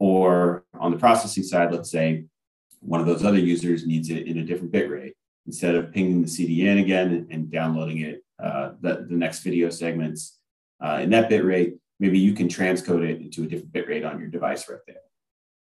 [0.00, 2.26] Or on the processing side, let's say
[2.80, 5.14] one of those other users needs it in a different bit rate.
[5.46, 10.40] Instead of pinging the CDN again and, downloading it, uh, the, the next video segments
[10.84, 14.04] uh, in that bit rate, maybe you can transcode it into a different bit rate
[14.04, 14.96] on your device right there.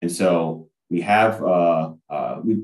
[0.03, 2.59] And so we have, uh, uh we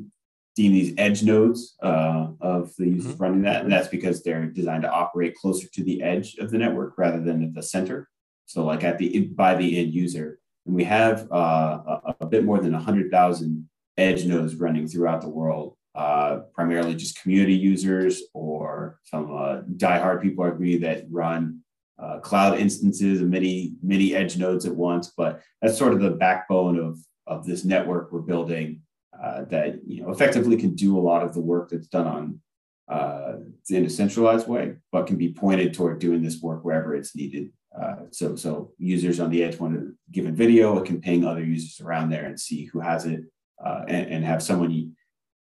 [0.56, 3.22] deem these edge nodes uh, of the users mm-hmm.
[3.22, 3.62] running that.
[3.62, 7.20] And that's because they're designed to operate closer to the edge of the network rather
[7.20, 8.10] than at the center.
[8.46, 12.44] So like at the by the end user, and we have uh, a, a, bit
[12.44, 18.98] more than 100,000 edge nodes running throughout the world, uh, primarily just community users or
[19.04, 21.60] some uh, diehard people like me that run
[21.98, 25.12] uh, cloud instances of many many edge nodes at once.
[25.16, 28.82] But that's sort of the backbone of of this network we're building
[29.20, 32.40] uh, that you know effectively can do a lot of the work that's done on
[32.88, 33.38] uh,
[33.70, 37.50] in a centralized way, but can be pointed toward doing this work wherever it's needed
[37.80, 41.24] uh, so, so users on the edge want to give a video, it can ping
[41.24, 43.20] other users around there and see who has it,
[43.64, 44.94] uh, and, and, have someone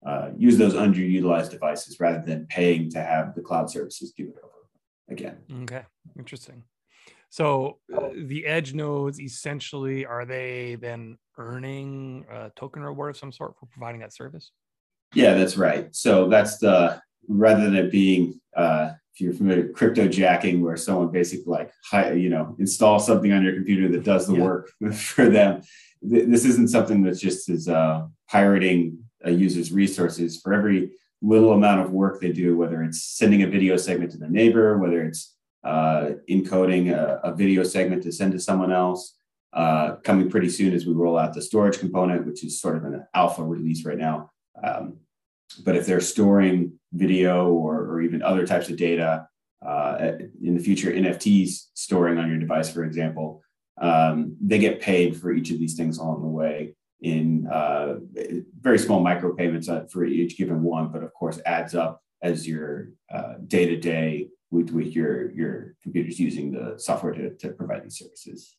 [0.04, 4.36] uh, use those underutilized devices rather than paying to have the cloud services do it
[4.42, 4.52] over
[5.08, 5.36] again.
[5.62, 5.82] Okay,
[6.18, 6.64] interesting.
[7.30, 13.32] So uh, the edge nodes essentially are they then earning a token reward of some
[13.32, 14.50] sort for providing that service?
[15.14, 15.94] Yeah, that's right.
[15.94, 20.76] So that's the rather than it being uh, if you're familiar with crypto jacking where
[20.76, 21.72] someone basically like
[22.16, 24.42] you know install something on your computer that does the yeah.
[24.42, 25.62] work for them
[26.02, 31.80] this isn't something that's just is uh, pirating a user's resources for every little amount
[31.80, 35.34] of work they do whether it's sending a video segment to their neighbor whether it's
[35.62, 39.16] uh, encoding a, a, video segment to send to someone else
[39.54, 42.84] uh, coming pretty soon as we roll out the storage component which is sort of
[42.84, 44.30] an alpha release right now
[44.62, 44.98] um,
[45.64, 49.28] but if they're storing video or, or even other types of data
[49.64, 53.42] uh, in the future, NFTs storing on your device, for example,
[53.80, 57.96] um, they get paid for each of these things along the way in uh,
[58.60, 62.88] very small micro payments for each given one, but of course adds up as your
[63.46, 67.98] day to day with, with your, your computers using the software to, to provide these
[67.98, 68.56] services.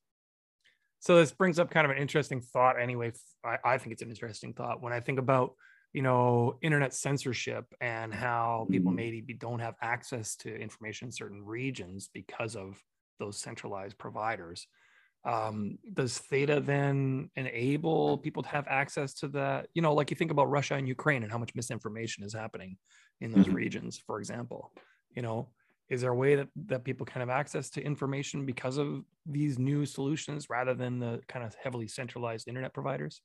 [1.00, 2.80] So this brings up kind of an interesting thought.
[2.80, 5.54] Anyway, I, I think it's an interesting thought when I think about
[5.96, 8.98] you know internet censorship and how people mm-hmm.
[8.98, 12.78] maybe don't have access to information in certain regions because of
[13.18, 14.68] those centralized providers.
[15.24, 19.68] Um, does theta then enable people to have access to that?
[19.74, 22.76] You know like you think about russia and ukraine and how much misinformation is happening
[23.22, 23.56] in those mm-hmm.
[23.64, 24.74] regions for example.
[25.16, 25.48] You know
[25.88, 29.60] is there a way that, that people can have access to information because of these
[29.60, 33.22] new solutions rather than the kind of heavily centralized internet providers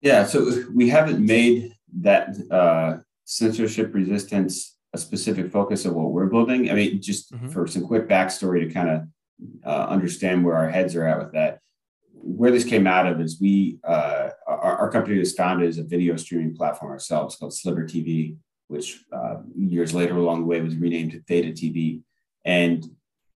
[0.00, 6.26] yeah, so we haven't made that uh, censorship resistance a specific focus of what we're
[6.26, 6.70] building.
[6.70, 7.50] I mean, just mm-hmm.
[7.50, 9.02] for some quick backstory to kind of
[9.64, 11.60] uh, understand where our heads are at with that.
[12.12, 15.84] Where this came out of is we, uh, our, our, company was founded as a
[15.84, 18.36] video streaming platform ourselves called Sliver TV,
[18.68, 22.02] which uh, years later along the way was renamed to Theta TV.
[22.44, 22.84] And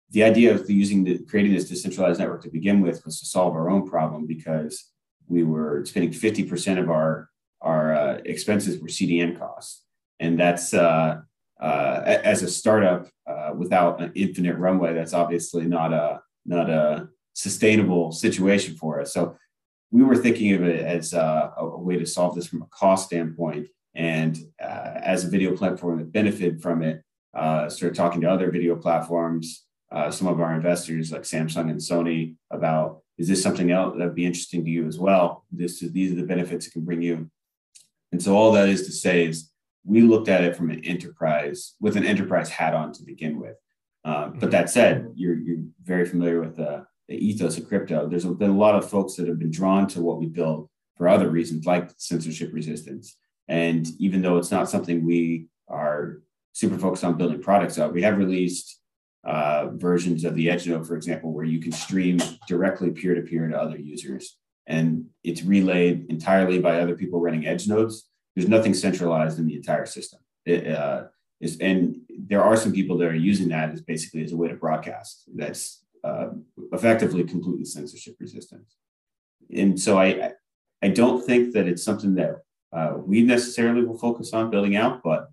[0.10, 3.54] the idea of using the, creating this decentralized network to begin with was to solve
[3.54, 4.92] our own problem because
[5.34, 7.30] we were spending 50% of our
[7.64, 9.84] our uh, expenses were CDN costs,
[10.20, 11.22] and that's uh,
[11.62, 14.94] uh, as a startup uh, without an infinite runway.
[14.94, 19.14] That's obviously not a not a sustainable situation for us.
[19.14, 19.38] So
[19.92, 22.68] we were thinking of it as uh, a, a way to solve this from a
[22.68, 23.68] cost standpoint.
[23.96, 27.04] And as a video platform that benefited from it,
[27.70, 29.66] started talking to other video platforms,
[30.10, 34.16] some of our investors like Samsung and Sony about is this something else that would
[34.16, 35.46] be interesting to you as well?
[35.52, 37.30] This is, these are the benefits it can bring you.
[38.12, 39.52] And so all that is to say is
[39.86, 43.56] we looked at it from an enterprise with an enterprise hat on to begin with.
[44.06, 48.08] Um, but that said, you're, you're very familiar with the, the ethos of crypto.
[48.08, 51.08] There's been a lot of folks that have been drawn to what we build for
[51.08, 53.18] other reasons, like censorship resistance.
[53.48, 56.22] And even though it's not something we are
[56.54, 58.80] super focused on building products of, we have released
[59.24, 63.22] uh, versions of the Edge Node, for example, where you can stream directly peer to
[63.22, 64.38] peer to other users.
[64.68, 68.10] And it's relayed entirely by other people running Edge nodes.
[68.36, 70.20] There's nothing centralized in the entire system.
[70.46, 71.06] It, uh,
[71.40, 74.48] is, and there are some people that are using that as basically as a way
[74.48, 76.30] to broadcast that's uh,
[76.72, 78.64] effectively completely censorship resistant.
[79.54, 80.32] And so I,
[80.82, 85.02] I don't think that it's something that uh, we necessarily will focus on building out,
[85.04, 85.30] but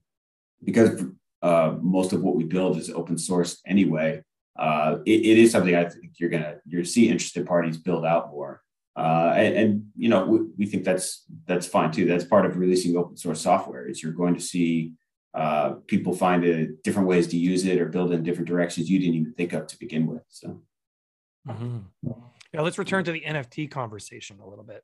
[0.63, 1.03] because
[1.43, 4.23] uh, most of what we build is open source anyway.
[4.59, 8.31] Uh, it, it is something I think you're gonna you're see interested parties build out
[8.31, 8.63] more,
[8.97, 12.05] uh, and, and, you know we, we, think that's that's fine too.
[12.05, 13.89] That's part of releasing open source software.
[13.89, 14.93] Is you're going to see
[15.33, 18.99] uh, people find it, different ways to use it or build in different directions you
[18.99, 20.23] didn't even think of to begin with.
[20.29, 20.61] So,
[21.49, 21.79] mm-hmm.
[22.53, 24.83] yeah, let's return to the NFT conversation a little bit.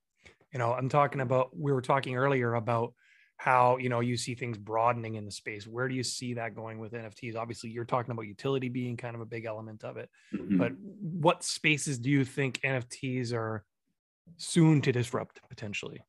[0.52, 2.94] You know, I'm talking about we were talking earlier about
[3.36, 6.54] how you know you see things broadening in the space where do you see that
[6.54, 9.96] going with nfts obviously you're talking about utility being kind of a big element of
[9.96, 10.56] it mm-hmm.
[10.56, 13.64] but what spaces do you think nfts are
[14.36, 16.00] soon to disrupt potentially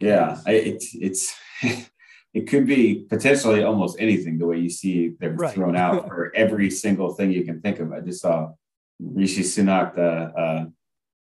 [0.00, 1.34] yeah I, it's it's
[2.34, 5.54] it could be potentially almost anything the way you see them right.
[5.54, 8.50] thrown out for every single thing you can think of i just saw
[9.00, 10.66] rishi sunak the uh,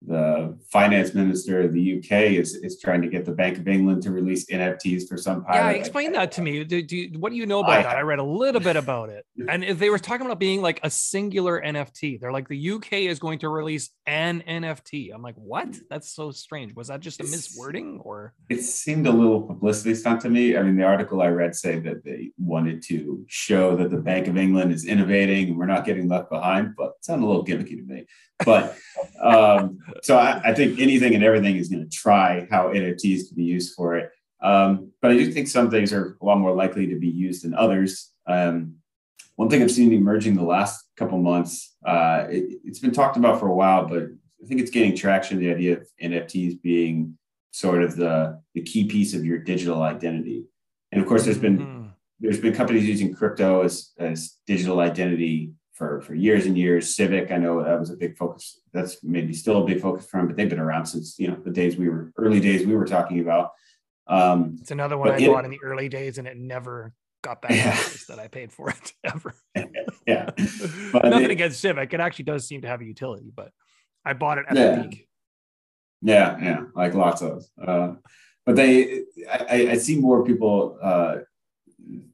[0.06, 4.02] the finance minister of the UK is, is trying to get the Bank of England
[4.04, 5.72] to release NFTs for some pilot.
[5.72, 6.62] Yeah, explain that to me.
[6.62, 7.96] Do, do, what do you know about I, that?
[7.96, 9.24] I read a little bit about it.
[9.48, 13.18] And they were talking about being like a singular NFT, they're like the UK is
[13.18, 15.10] going to release an NFT.
[15.14, 15.74] I'm like, what?
[15.88, 16.74] That's so strange.
[16.74, 18.34] Was that just a miswording or?
[18.50, 20.56] It seemed a little publicity stunt to me.
[20.56, 24.26] I mean, the article I read said that they wanted to show that the Bank
[24.26, 27.44] of England is innovating and we're not getting left behind, but it sounded a little
[27.44, 28.06] gimmicky to me.
[28.44, 28.76] But
[29.22, 33.36] um, so I, I, think anything and everything is going to try how NFTs can
[33.36, 34.10] be used for it.
[34.42, 37.44] Um, but I do think some things are a lot more likely to be used
[37.44, 38.12] than others.
[38.26, 38.76] Um,
[39.36, 43.40] one thing I've seen emerging the last couple months, uh, it, has been talked about
[43.40, 44.04] for a while, but
[44.42, 45.38] I think it's gaining traction.
[45.38, 47.16] The idea of NFTs being
[47.52, 50.44] sort of the, the key piece of your digital identity.
[50.92, 51.86] And of course, there's been mm-hmm.
[52.20, 56.94] there's been companies using crypto as, as digital identity for for years and years.
[56.94, 58.60] Civic, I know that was a big focus.
[58.72, 61.36] That's maybe still a big focus for them, but they've been around since you know
[61.36, 63.52] the days we were early days we were talking about.
[64.08, 67.40] Um, it's another one I it, bought in the early days, and it never got
[67.40, 67.80] back yeah.
[68.08, 69.34] that I paid for it ever.
[70.06, 70.30] yeah,
[70.92, 71.94] but nothing it, against Civic.
[71.94, 73.52] It actually does seem to have a utility, but
[74.04, 74.74] I bought it at yeah.
[74.74, 75.08] the peak.
[76.02, 77.44] Yeah, yeah, like lots of.
[77.60, 77.94] Uh,
[78.44, 81.16] but they, I, I see more people uh,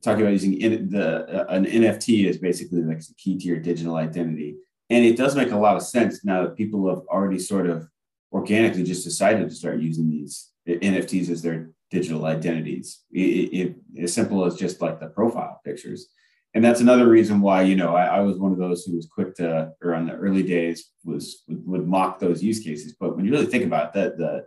[0.03, 3.59] talking about using in, the uh, an NFT is basically like the key to your
[3.59, 4.57] digital identity,
[4.91, 7.89] and it does make a lot of sense now that people have already sort of
[8.33, 13.03] organically just decided to start using these NFTs as their digital identities.
[13.13, 16.09] It, it, it, as simple as just like the profile pictures,
[16.55, 19.07] and that's another reason why you know I, I, was one of those who was
[19.07, 22.95] quick to, or on the early days was would, would mock those use cases.
[22.99, 24.45] But when you really think about that, the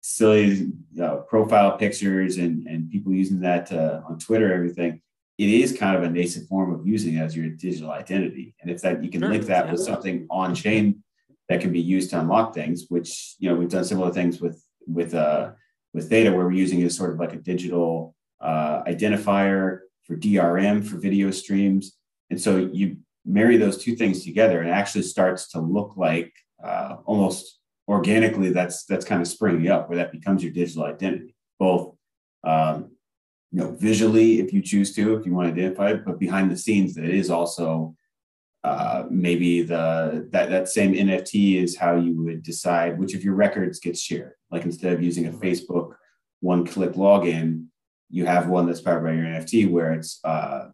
[0.00, 5.00] silly uh, profile pictures and, and people using that uh, on Twitter, everything,
[5.38, 8.54] it is kind of a nascent form of using as your digital identity.
[8.60, 9.30] And if that you can sure.
[9.30, 11.02] link that with something on chain
[11.48, 14.62] that can be used to unlock things, which you know we've done similar things with
[14.86, 15.52] with uh,
[15.94, 20.16] with Theta, where we're using it as sort of like a digital uh, identifier for
[20.16, 21.96] DRM for video streams.
[22.28, 26.32] And so you marry those two things together, and it actually starts to look like
[26.62, 27.59] uh, almost
[27.90, 31.96] organically that's that's kind of springing up where that becomes your digital identity both
[32.44, 32.90] um,
[33.50, 36.50] you know visually if you choose to if you want to identify it but behind
[36.50, 37.94] the scenes that is also
[38.62, 43.34] uh, maybe the that that same nft is how you would decide which of your
[43.34, 44.34] records gets shared.
[44.50, 45.94] Like instead of using a facebook
[46.40, 47.66] one click login
[48.08, 50.68] you have one that's powered by your nft where it's uh,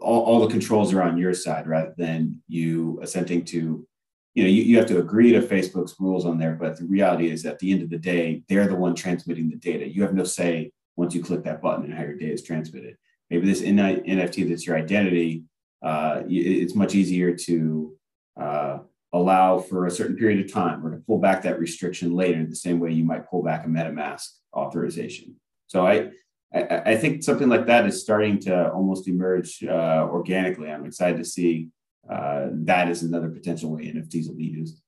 [0.00, 3.86] all, all the controls are on your side rather than you assenting to
[4.34, 7.30] you know, you, you have to agree to Facebook's rules on there, but the reality
[7.30, 9.88] is at the end of the day, they're the one transmitting the data.
[9.88, 12.96] You have no say once you click that button and how your data is transmitted.
[13.30, 15.44] Maybe this NFT that's your identity,
[15.82, 17.96] uh, it's much easier to
[18.40, 18.78] uh,
[19.12, 22.56] allow for a certain period of time or to pull back that restriction later, the
[22.56, 25.36] same way you might pull back a MetaMask authorization.
[25.66, 26.10] So I,
[26.54, 30.70] I, I think something like that is starting to almost emerge uh, organically.
[30.70, 31.68] I'm excited to see
[32.08, 34.82] uh, that is another potential way NFTs will be used.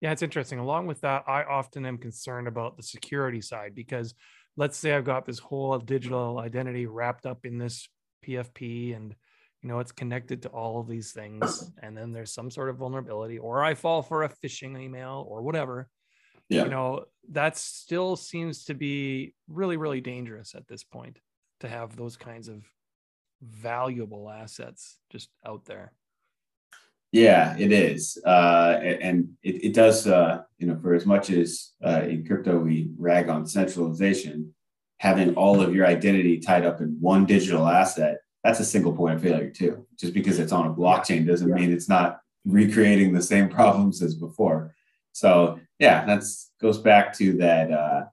[0.00, 0.58] Yeah, it's interesting.
[0.58, 4.14] Along with that, I often am concerned about the security side because
[4.56, 7.88] let's say I've got this whole digital identity wrapped up in this
[8.26, 9.14] PFP and
[9.62, 12.76] you know it's connected to all of these things and then there's some sort of
[12.76, 15.88] vulnerability or I fall for a phishing email or whatever.
[16.48, 16.64] Yeah.
[16.64, 21.18] You know, that still seems to be really really dangerous at this point
[21.60, 22.62] to have those kinds of
[23.42, 25.92] valuable assets just out there.
[27.10, 30.06] Yeah, it is, uh, and it, it does.
[30.06, 34.54] Uh, you know, for as much as uh, in crypto we rag on centralization,
[34.98, 39.16] having all of your identity tied up in one digital asset that's a single point
[39.16, 39.86] of failure too.
[39.98, 41.54] Just because it's on a blockchain doesn't yeah.
[41.54, 44.74] mean it's not recreating the same problems as before.
[45.12, 47.70] So yeah, that's goes back to that.
[47.70, 48.04] Uh,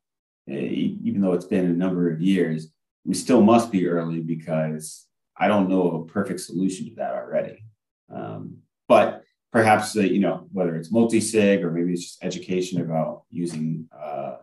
[0.48, 2.68] even though it's been a number of years,
[3.04, 5.08] we still must be early because
[5.38, 7.64] I don't know of a perfect solution to that already.
[8.14, 8.58] Um,
[8.88, 13.88] but perhaps uh, you know whether it's multi-sig or maybe it's just education about using
[13.98, 14.36] uh,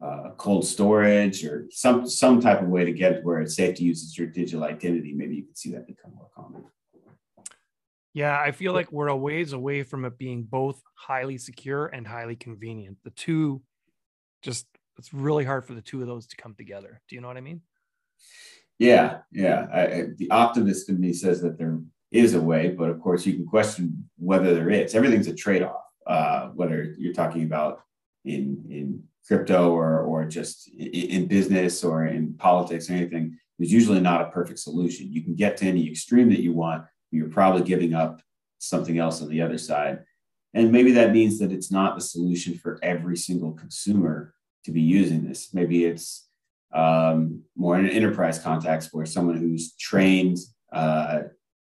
[0.00, 3.76] uh, cold storage or some some type of way to get it where it's safe
[3.76, 6.64] to use your digital identity maybe you can see that become more common.
[8.12, 12.06] Yeah i feel like we're a ways away from it being both highly secure and
[12.06, 12.98] highly convenient.
[13.04, 13.62] The two
[14.42, 14.66] just
[14.98, 17.00] it's really hard for the two of those to come together.
[17.08, 17.62] Do you know what i mean
[18.80, 19.66] yeah yeah.
[19.72, 21.78] I, the optimist in me says that there
[22.10, 24.94] is a way but of course you can question whether there is.
[24.94, 27.82] Everything's a trade-off uh, whether you're talking about
[28.24, 34.00] in in crypto or or just in business or in politics or anything there's usually
[34.00, 35.12] not a perfect solution.
[35.12, 38.22] You can get to any extreme that you want you're probably giving up
[38.58, 40.04] something else on the other side.
[40.54, 44.80] And maybe that means that it's not the solution for every single consumer to be
[44.80, 45.54] using this.
[45.54, 46.28] Maybe it's
[46.72, 50.38] um, more in an enterprise context where someone who's trained
[50.72, 51.22] uh,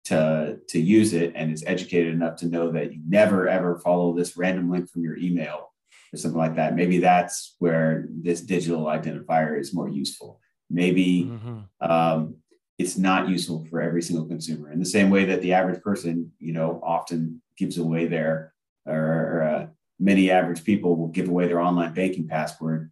[0.05, 4.13] to to use it and is educated enough to know that you never ever follow
[4.13, 5.71] this random link from your email
[6.13, 6.75] or something like that.
[6.75, 10.39] Maybe that's where this digital identifier is more useful.
[10.69, 11.59] Maybe mm-hmm.
[11.79, 12.35] um,
[12.77, 16.31] it's not useful for every single consumer in the same way that the average person,
[16.39, 18.53] you know, often gives away their
[18.85, 19.67] or, or uh,
[19.99, 22.91] many average people will give away their online banking password.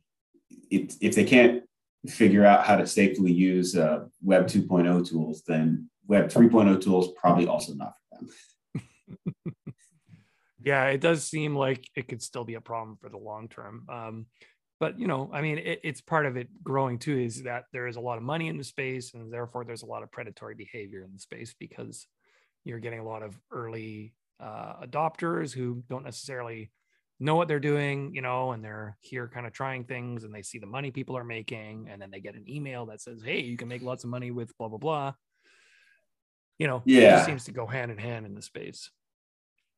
[0.70, 1.59] If, if they can't
[2.08, 7.48] figure out how to safely use uh, Web 2.0 tools, then Web 3.0 tools probably
[7.48, 9.34] also not for them.
[10.64, 13.86] yeah, it does seem like it could still be a problem for the long term.
[13.90, 14.26] Um,
[14.80, 17.20] but you know, I mean, it, it's part of it growing too.
[17.20, 19.88] Is that there is a lot of money in the space, and therefore there's a
[19.88, 22.08] lot of predatory behavior in the space because
[22.64, 26.72] you're getting a lot of early uh, adopters who don't necessarily
[27.20, 30.42] know what they're doing, you know, and they're here kind of trying things, and they
[30.42, 33.42] see the money people are making, and then they get an email that says, "Hey,
[33.42, 35.14] you can make lots of money with blah blah blah."
[36.58, 38.90] You know, yeah, it just seems to go hand in hand in the space.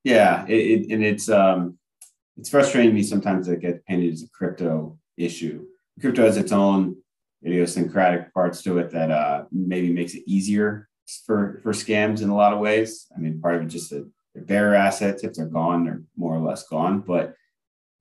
[0.03, 1.77] Yeah, it, it, and it's um,
[2.37, 5.65] it's frustrating me sometimes that it gets painted as a crypto issue.
[5.99, 6.97] Crypto has its own
[7.45, 10.87] idiosyncratic parts to it that uh, maybe makes it easier
[11.25, 13.07] for for scams in a lot of ways.
[13.15, 15.23] I mean, part of it just that they're bearer assets.
[15.23, 17.01] If they're gone, they're more or less gone.
[17.01, 17.35] But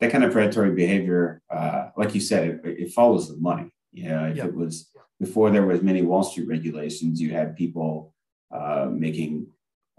[0.00, 3.70] that kind of predatory behavior, uh, like you said, it, it, follows the money.
[3.92, 4.46] You know, if yep.
[4.46, 8.14] it was before there was many Wall Street regulations, you had people
[8.50, 9.46] uh, making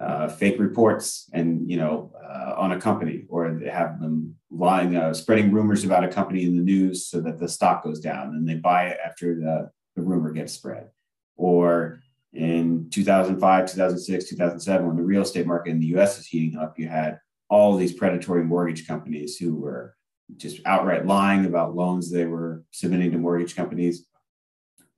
[0.01, 4.95] uh, fake reports and you know uh, on a company or they have them lying
[4.95, 8.29] uh, spreading rumors about a company in the news so that the stock goes down
[8.29, 10.89] and they buy it after the, the rumor gets spread
[11.37, 12.00] or
[12.33, 16.79] in 2005 2006 2007 when the real estate market in the us is heating up
[16.79, 17.19] you had
[17.49, 19.95] all these predatory mortgage companies who were
[20.37, 24.05] just outright lying about loans they were submitting to mortgage companies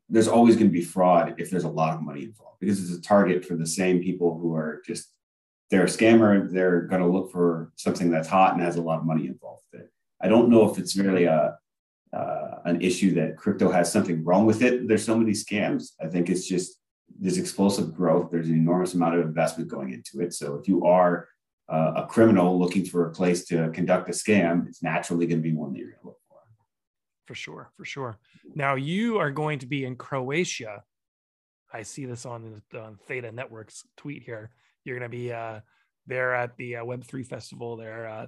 [0.10, 2.98] there's always going to be fraud if there's a lot of money involved because it's
[2.98, 5.10] a target for the same people who are just
[5.74, 6.52] they're a scammer.
[6.52, 9.64] They're going to look for something that's hot and has a lot of money involved
[9.72, 9.92] with it.
[10.22, 11.58] I don't know if it's really a
[12.16, 14.88] uh, an issue that crypto has something wrong with it.
[14.88, 15.94] There's so many scams.
[16.00, 16.78] I think it's just
[17.20, 18.32] there's explosive growth.
[18.32, 20.34] There's an enormous amount of investment going into it.
[20.34, 21.28] So if you are
[21.70, 25.50] uh, a criminal looking for a place to conduct a scam, it's naturally going to
[25.50, 26.38] be one that you're going to look for
[27.28, 28.18] For sure, for sure.
[28.56, 30.84] Now you are going to be in Croatia.
[31.72, 34.52] I see this on the on Theta Network's tweet here.
[34.84, 35.62] You're going to be uh,
[36.06, 37.78] there at the uh, Web three festival.
[37.78, 38.28] There, uh,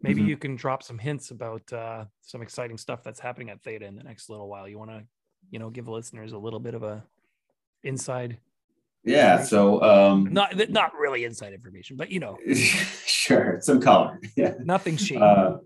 [0.00, 0.28] maybe mm-hmm.
[0.28, 3.96] you can drop some hints about uh, some exciting stuff that's happening at Theta in
[3.96, 4.68] the next little while.
[4.68, 5.02] You want to,
[5.50, 7.02] you know, give listeners a little bit of a
[7.84, 8.38] inside
[9.04, 9.42] Yeah.
[9.42, 14.20] So um, not not really inside information, but you know, sure, some color.
[14.36, 14.54] Yeah.
[14.60, 15.20] Nothing shady.
[15.20, 15.56] Uh,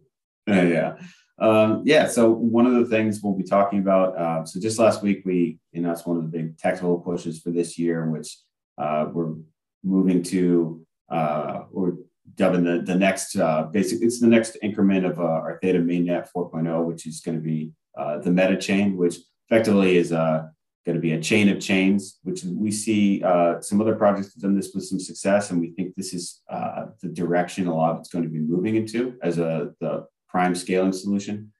[0.46, 0.96] yeah.
[1.38, 2.08] Um, yeah.
[2.08, 4.18] So one of the things we'll be talking about.
[4.18, 7.40] Uh, so just last week, we you know it's one of the big technical pushes
[7.40, 8.36] for this year, which
[8.76, 9.34] uh, we're
[9.84, 10.84] moving to.
[11.08, 11.94] Uh, we're
[12.34, 14.02] dubbing the the next uh, basic.
[14.02, 17.72] It's the next increment of uh, our Theta mainnet 4.0, which is going to be
[17.96, 19.16] uh, the meta chain, which
[19.48, 20.46] effectively is uh,
[20.88, 24.42] going to be a chain of chains, which we see uh, some other projects have
[24.42, 27.90] done this with some success, and we think this is uh, the direction a lot
[27.92, 31.52] of it's going to be moving into as a the prime scaling solution.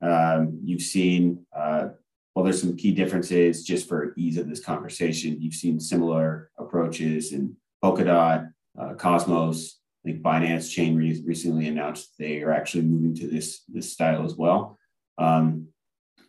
[0.00, 1.90] Um, you've seen, uh,
[2.34, 5.40] well, there's some key differences just for ease of this conversation.
[5.40, 7.54] You've seen similar approaches in
[7.84, 9.78] Polkadot, uh, Cosmos.
[10.04, 14.24] I think Binance Chain re- recently announced they are actually moving to this this style
[14.24, 14.76] as well.
[15.18, 15.68] Um,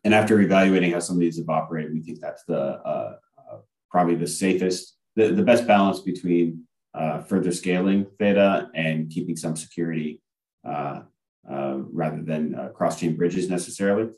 [0.04, 3.58] and after evaluating how some of these have operated, we think that's the uh, uh,
[3.90, 9.56] probably the safest, the, the best balance between uh, further scaling Theta and keeping some
[9.56, 10.22] security
[10.68, 11.02] uh,
[11.50, 14.10] uh, rather than uh, cross-chain bridges necessarily.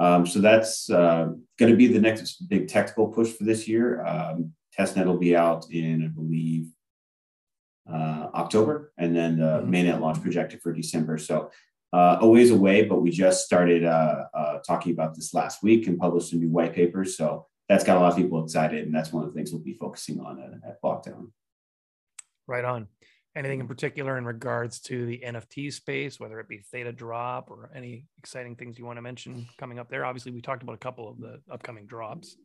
[0.00, 4.04] Um, so that's going to be the next big technical push for this year.
[4.06, 6.68] Um, testnet will be out in, I believe,
[8.34, 9.74] October, and then the mm-hmm.
[9.74, 11.18] mainnet launch projected for December.
[11.18, 11.50] So
[11.92, 15.86] uh, a ways away, but we just started uh, uh, talking about this last week
[15.86, 17.04] and published a new white paper.
[17.04, 19.62] So that's got a lot of people excited, and that's one of the things we'll
[19.62, 21.30] be focusing on at, at Blockdown.
[22.46, 22.88] Right on.
[23.36, 27.70] Anything in particular in regards to the NFT space, whether it be Theta Drop or
[27.74, 30.04] any exciting things you want to mention coming up there?
[30.04, 32.36] Obviously, we talked about a couple of the upcoming drops.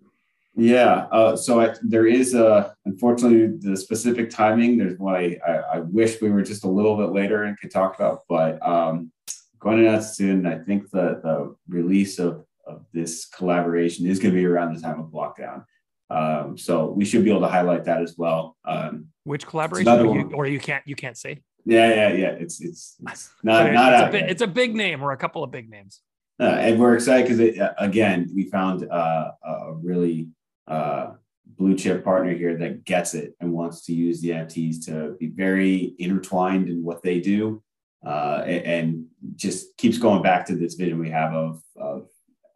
[0.56, 1.08] Yeah.
[1.12, 4.78] Uh, so I, there is a, unfortunately, the specific timing.
[4.78, 7.72] There's one I, I, I, wish we were just a little bit later and could
[7.72, 9.12] talk about, but um,
[9.60, 10.45] going to that soon.
[10.45, 14.82] I think the, the release of, of this collaboration is going to be around the
[14.82, 15.66] time of Blockdown.
[16.10, 18.56] Um, so we should be able to highlight that as well.
[18.66, 21.41] Um, Which collaboration, or you, or you, can't you can't say?
[21.66, 22.28] Yeah, yeah, yeah.
[22.28, 25.43] It's it's, it's not not it's a, big, it's a, big name or a couple
[25.43, 26.01] of big names.
[26.39, 30.28] Uh, and we're excited because uh, again, we found uh, a really
[30.68, 31.11] uh,
[31.45, 35.28] blue chip partner here that gets it and wants to use the NFTs to be
[35.28, 37.61] very intertwined in what they do,
[38.05, 39.05] uh, and, and,
[39.36, 42.07] just keeps going back to this vision we have of, of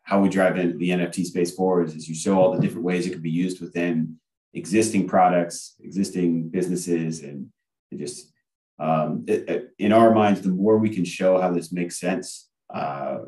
[0.04, 1.88] how we drive in the NFT space forward.
[1.88, 4.18] Is you show all the different ways it can be used within
[4.54, 7.48] existing products, existing businesses, and
[7.96, 8.34] just
[8.80, 12.50] um, it, it, in our minds, the more we can show how this makes sense
[12.74, 13.20] uh,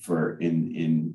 [0.00, 1.14] for in in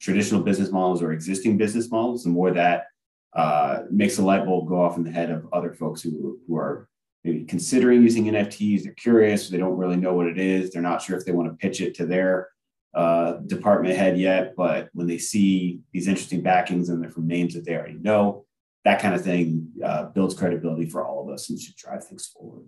[0.00, 2.86] traditional business models or existing business models, the more that
[3.34, 6.56] uh, makes a light bulb go off in the head of other folks who, who
[6.56, 6.88] are
[7.24, 8.84] maybe considering using NFTs.
[8.84, 10.70] They're curious, they don't really know what it is.
[10.70, 12.48] They're not sure if they want to pitch it to their
[12.94, 14.54] uh, department head yet.
[14.56, 18.46] But when they see these interesting backings and they're from names that they already know,
[18.84, 22.26] that kind of thing uh, builds credibility for all of us and should drive things
[22.26, 22.64] forward.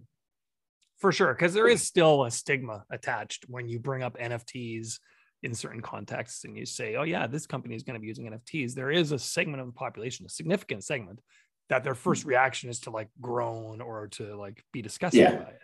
[0.98, 4.98] For sure, because there is still a stigma attached when you bring up NFTs
[5.42, 8.30] in certain contexts and you say, oh, yeah, this company is going to be using
[8.30, 11.20] NFTs, there is a segment of the population, a significant segment,
[11.68, 12.30] that their first hmm.
[12.30, 15.36] reaction is to like groan or to like be disgusted yeah.
[15.36, 15.62] by it.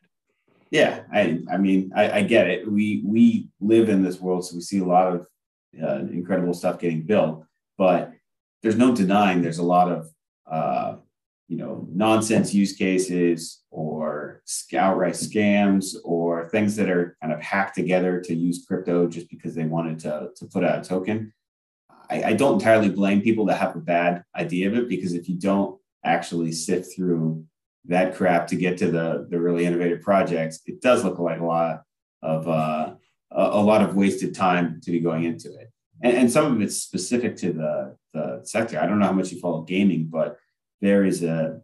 [0.71, 2.71] Yeah, I, I mean, I, I, get it.
[2.71, 5.27] We we live in this world, so we see a lot of
[5.81, 7.45] uh, incredible stuff getting built,
[7.79, 8.13] but
[8.63, 10.09] there's no denying there's a lot of
[10.51, 10.97] uh,
[11.47, 14.43] you know nonsense use cases or
[14.77, 19.55] outright scams or things that are kind of hacked together to use crypto just because
[19.55, 21.33] they wanted to, to put out a token.
[22.11, 25.29] I, I don't entirely blame people that have a bad idea of it because if
[25.29, 27.45] you don't actually sift through
[27.87, 31.45] that crap to get to the the really innovative projects it does look like a
[31.45, 31.83] lot
[32.23, 32.95] of uh,
[33.31, 35.71] a, lot of wasted time to be going into it.
[36.03, 38.81] And, and some of it's specific to the the sector.
[38.81, 40.39] I don't know how much you follow gaming but
[40.81, 41.61] there is a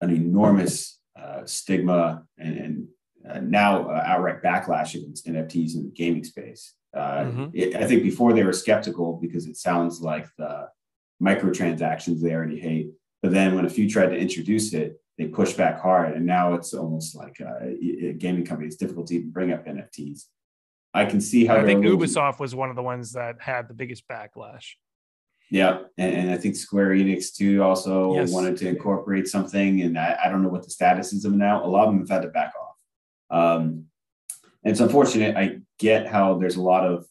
[0.00, 2.88] an enormous uh, stigma and, and
[3.28, 6.74] uh, now uh, outright backlash against NFTs in the gaming space.
[6.94, 7.46] Uh, mm-hmm.
[7.52, 10.68] It, I think before they were skeptical because it sounds like the
[11.22, 12.90] microtransactions they already hate.
[13.22, 16.54] But then when a few tried to introduce it, they pushed back hard, and now
[16.54, 18.68] it's almost like uh, a, a gaming company.
[18.68, 20.26] It's difficult to even bring up NFTs.
[20.94, 23.74] I can see how I think Ubisoft was one of the ones that had the
[23.74, 24.74] biggest backlash.
[25.50, 28.32] Yeah, and, and, I think Square Enix too also yes.
[28.32, 31.64] wanted to incorporate something, and I, I, don't know what the status is of now.
[31.64, 32.67] A lot of them have had to back off.
[33.30, 33.86] Um,
[34.64, 35.36] and it's unfortunate.
[35.36, 37.06] I get how there's a lot of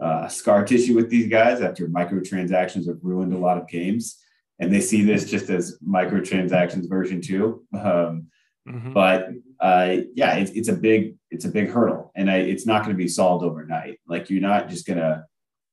[0.00, 4.18] uh, scar tissue with these guys after microtransactions have ruined a lot of games,
[4.58, 7.64] and they see this just as microtransactions version two.
[7.74, 8.28] Um,
[8.68, 8.92] mm-hmm.
[8.92, 9.28] But
[9.60, 12.96] uh, yeah, it's, it's a big it's a big hurdle, and I, it's not going
[12.96, 14.00] to be solved overnight.
[14.06, 15.24] Like you're not just gonna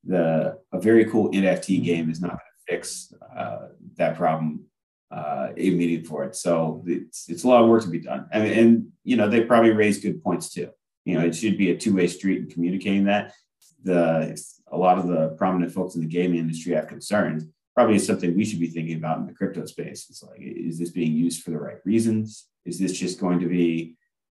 [0.05, 4.65] the a very cool NFT game is not going to fix uh, that problem
[5.12, 6.36] uh, a meeting for it.
[6.36, 8.28] So it's it's a lot of work to be done.
[8.32, 10.70] And, and you know they probably raise good points too.
[11.05, 13.34] You know it should be a two way street in communicating that.
[13.84, 14.38] The
[14.72, 17.45] a lot of the prominent folks in the gaming industry have concerns.
[17.76, 20.07] Probably is something we should be thinking about in the crypto space.
[20.10, 22.47] It's like, is this being used for the right reasons?
[22.66, 23.95] Is this just going to be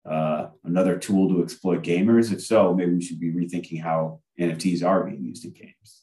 [0.08, 2.32] uh, another tool to exploit gamers?
[2.32, 6.01] If so, maybe we should be rethinking how NFTs are being used in games.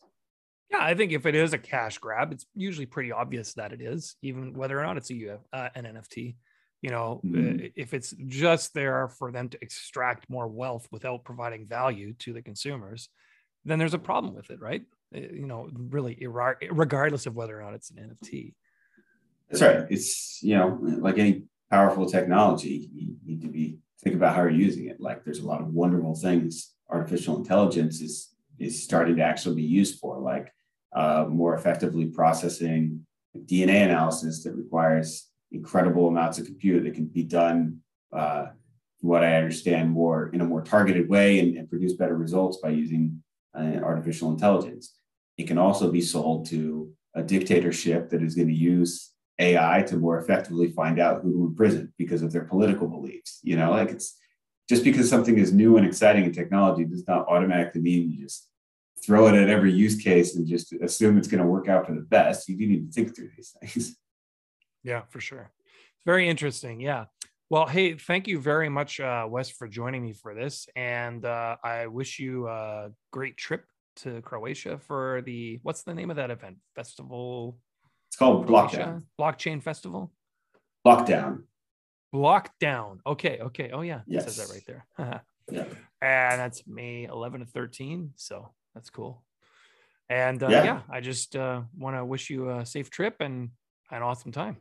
[0.72, 3.82] Yeah, I think if it is a cash grab, it's usually pretty obvious that it
[3.82, 6.36] is, even whether or not it's a uh, an NFT.
[6.82, 7.66] You know, mm-hmm.
[7.76, 12.42] if it's just there for them to extract more wealth without providing value to the
[12.42, 13.10] consumers,
[13.66, 14.84] then there's a problem with it, right?
[15.14, 16.26] Uh, you know, really,
[16.72, 18.54] regardless of whether or not it's an NFT.
[19.50, 19.88] That's right.
[19.90, 24.52] It's you know, like any powerful technology, you need to be think about how you're
[24.52, 25.02] using it.
[25.02, 29.64] Like, there's a lot of wonderful things artificial intelligence is is starting to actually be
[29.64, 30.52] used for, like
[30.96, 33.06] more effectively processing
[33.38, 37.80] DNA analysis that requires incredible amounts of compute that can be done,
[38.14, 38.48] uh,
[39.02, 42.70] what I understand, more in a more targeted way and, and produce better results by
[42.70, 43.24] using
[43.58, 44.96] uh, artificial intelligence.
[45.38, 49.98] It can also be sold to a dictatorship that is going to use AI to
[49.98, 53.40] more effectively find out who to imprison because of their political beliefs.
[53.42, 54.18] You know, like it's
[54.68, 58.49] just because something is new and exciting in technology does not automatically mean you just
[59.04, 61.94] throw it at every use case and just assume it's going to work out for
[61.94, 62.48] the best.
[62.50, 63.96] You do need to think through these things.
[64.82, 65.52] Yeah, for sure.
[65.66, 66.80] It's very interesting.
[66.80, 67.08] Yeah.
[67.50, 70.70] Well, hey, thank you very much, uh, Wes, for joining me for this.
[70.74, 73.66] And uh, I wish you a great trip
[73.98, 76.58] to Croatia for the what's the name of that event?
[76.76, 77.58] Festival?
[78.08, 79.04] It's called Blockdown.
[79.20, 80.14] Blockchain Festival?
[80.88, 81.44] Lockdown.
[82.14, 83.00] Lockdown.
[83.06, 83.40] Okay.
[83.40, 83.72] Okay.
[83.72, 84.02] Oh, yeah.
[84.08, 84.24] Yes.
[84.24, 84.86] It says that right there.
[85.52, 85.66] yeah.
[86.02, 88.12] And that's May 11 to 13.
[88.16, 89.24] So that's cool.
[90.10, 90.64] And uh, yeah.
[90.64, 90.82] yeah.
[90.90, 93.50] I just uh, want to wish you a safe trip and
[93.92, 94.58] an awesome time.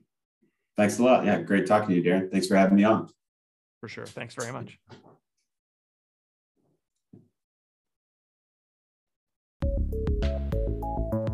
[0.77, 1.25] Thanks a lot.
[1.25, 2.31] Yeah, great talking to you, Darren.
[2.31, 3.09] Thanks for having me on.
[3.81, 4.07] For sure.
[4.07, 4.79] Thanks very much.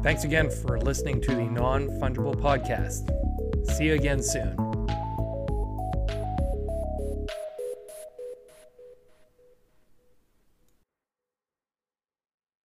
[0.03, 3.09] Thanks again for listening to the Non Fungible Podcast.
[3.75, 4.74] See you again soon.